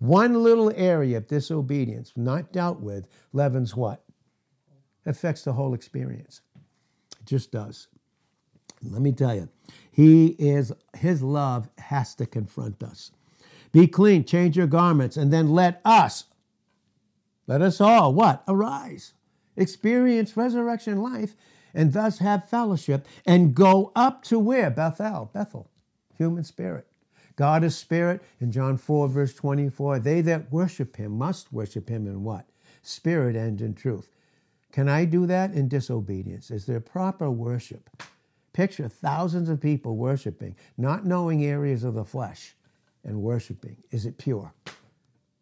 [0.00, 4.02] One little area of disobedience not dealt with leavens what?
[5.06, 6.40] Affects the whole experience.
[7.20, 7.88] It just does.
[8.82, 9.48] Let me tell you,
[9.92, 13.12] he is his love has to confront us.
[13.72, 16.24] Be clean, change your garments, and then let us,
[17.46, 18.42] let us all what?
[18.48, 19.12] Arise.
[19.56, 21.36] Experience resurrection life
[21.74, 24.70] and thus have fellowship and go up to where?
[24.70, 25.70] Bethel, Bethel,
[26.16, 26.86] human spirit.
[27.40, 28.20] God is spirit.
[28.42, 32.44] In John 4, verse 24, they that worship him must worship him in what?
[32.82, 34.10] Spirit and in truth.
[34.72, 36.50] Can I do that in disobedience?
[36.50, 37.88] Is there proper worship?
[38.52, 42.54] Picture thousands of people worshiping, not knowing areas of the flesh,
[43.04, 43.78] and worshiping.
[43.90, 44.52] Is it pure?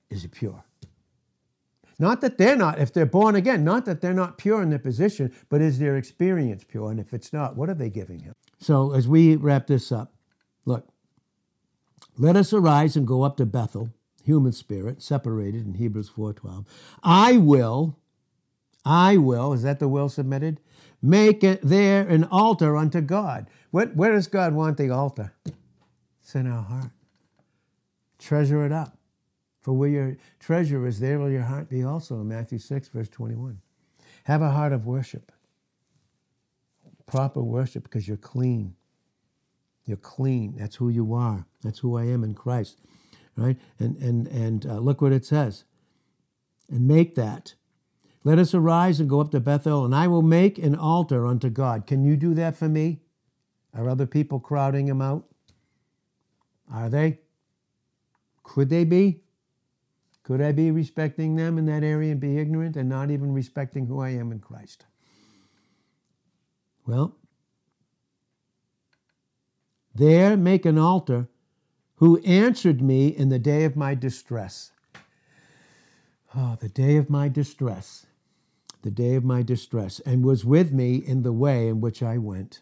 [0.08, 0.62] Is it pure?
[1.98, 4.78] Not that they're not, if they're born again, not that they're not pure in their
[4.78, 6.92] position, but is their experience pure?
[6.92, 8.34] And if it's not, what are they giving him?
[8.60, 10.14] So as we wrap this up,
[10.64, 10.86] look,
[12.18, 13.90] let us arise and go up to Bethel,
[14.24, 16.66] human spirit, separated in Hebrews 4:12.
[17.02, 17.96] I will,
[18.84, 20.60] I will, is that the will submitted?
[21.00, 23.48] Make it there an altar unto God.
[23.70, 25.32] Where does God want the altar?
[26.22, 26.90] It's in our heart.
[28.18, 28.98] Treasure it up.
[29.60, 33.08] For where your treasure is, there will your heart be also, in Matthew 6, verse
[33.08, 33.60] 21.
[34.24, 35.30] Have a heart of worship.
[37.06, 38.74] Proper worship because you're clean.
[39.88, 40.54] You're clean.
[40.58, 41.46] That's who you are.
[41.62, 42.78] That's who I am in Christ.
[43.36, 43.56] Right?
[43.78, 45.64] And, and, and uh, look what it says.
[46.68, 47.54] And make that.
[48.22, 51.48] Let us arise and go up to Bethel, and I will make an altar unto
[51.48, 51.86] God.
[51.86, 53.00] Can you do that for me?
[53.72, 55.24] Are other people crowding him out?
[56.70, 57.20] Are they?
[58.42, 59.22] Could they be?
[60.22, 63.86] Could I be respecting them in that area and be ignorant and not even respecting
[63.86, 64.84] who I am in Christ?
[66.86, 67.16] Well,
[69.98, 71.28] there make an altar
[71.96, 74.70] who answered me in the day of my distress.
[76.36, 78.06] Oh, the day of my distress,
[78.82, 82.18] the day of my distress, and was with me in the way in which I
[82.18, 82.60] went.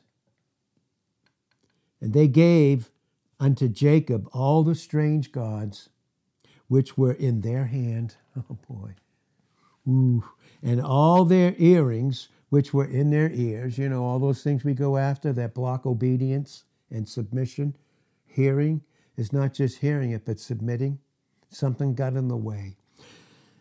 [2.00, 2.90] And they gave
[3.38, 5.90] unto Jacob all the strange gods
[6.68, 8.16] which were in their hand.
[8.50, 8.90] Oh boy.
[9.88, 10.22] Ooh.
[10.62, 14.74] And all their earrings, which were in their ears, you know, all those things we
[14.74, 17.76] go after that block obedience and submission.
[18.26, 18.82] Hearing
[19.16, 20.98] is not just hearing it, but submitting.
[21.50, 22.76] Something got in the way.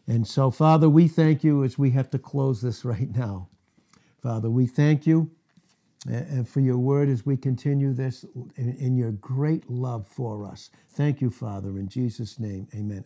[0.07, 3.49] And so, Father, we thank you as we have to close this right now.
[4.21, 5.31] Father, we thank you
[6.07, 8.25] and for your word as we continue this
[8.57, 10.69] in your great love for us.
[10.89, 12.67] Thank you, Father, in Jesus' name.
[12.75, 13.05] Amen.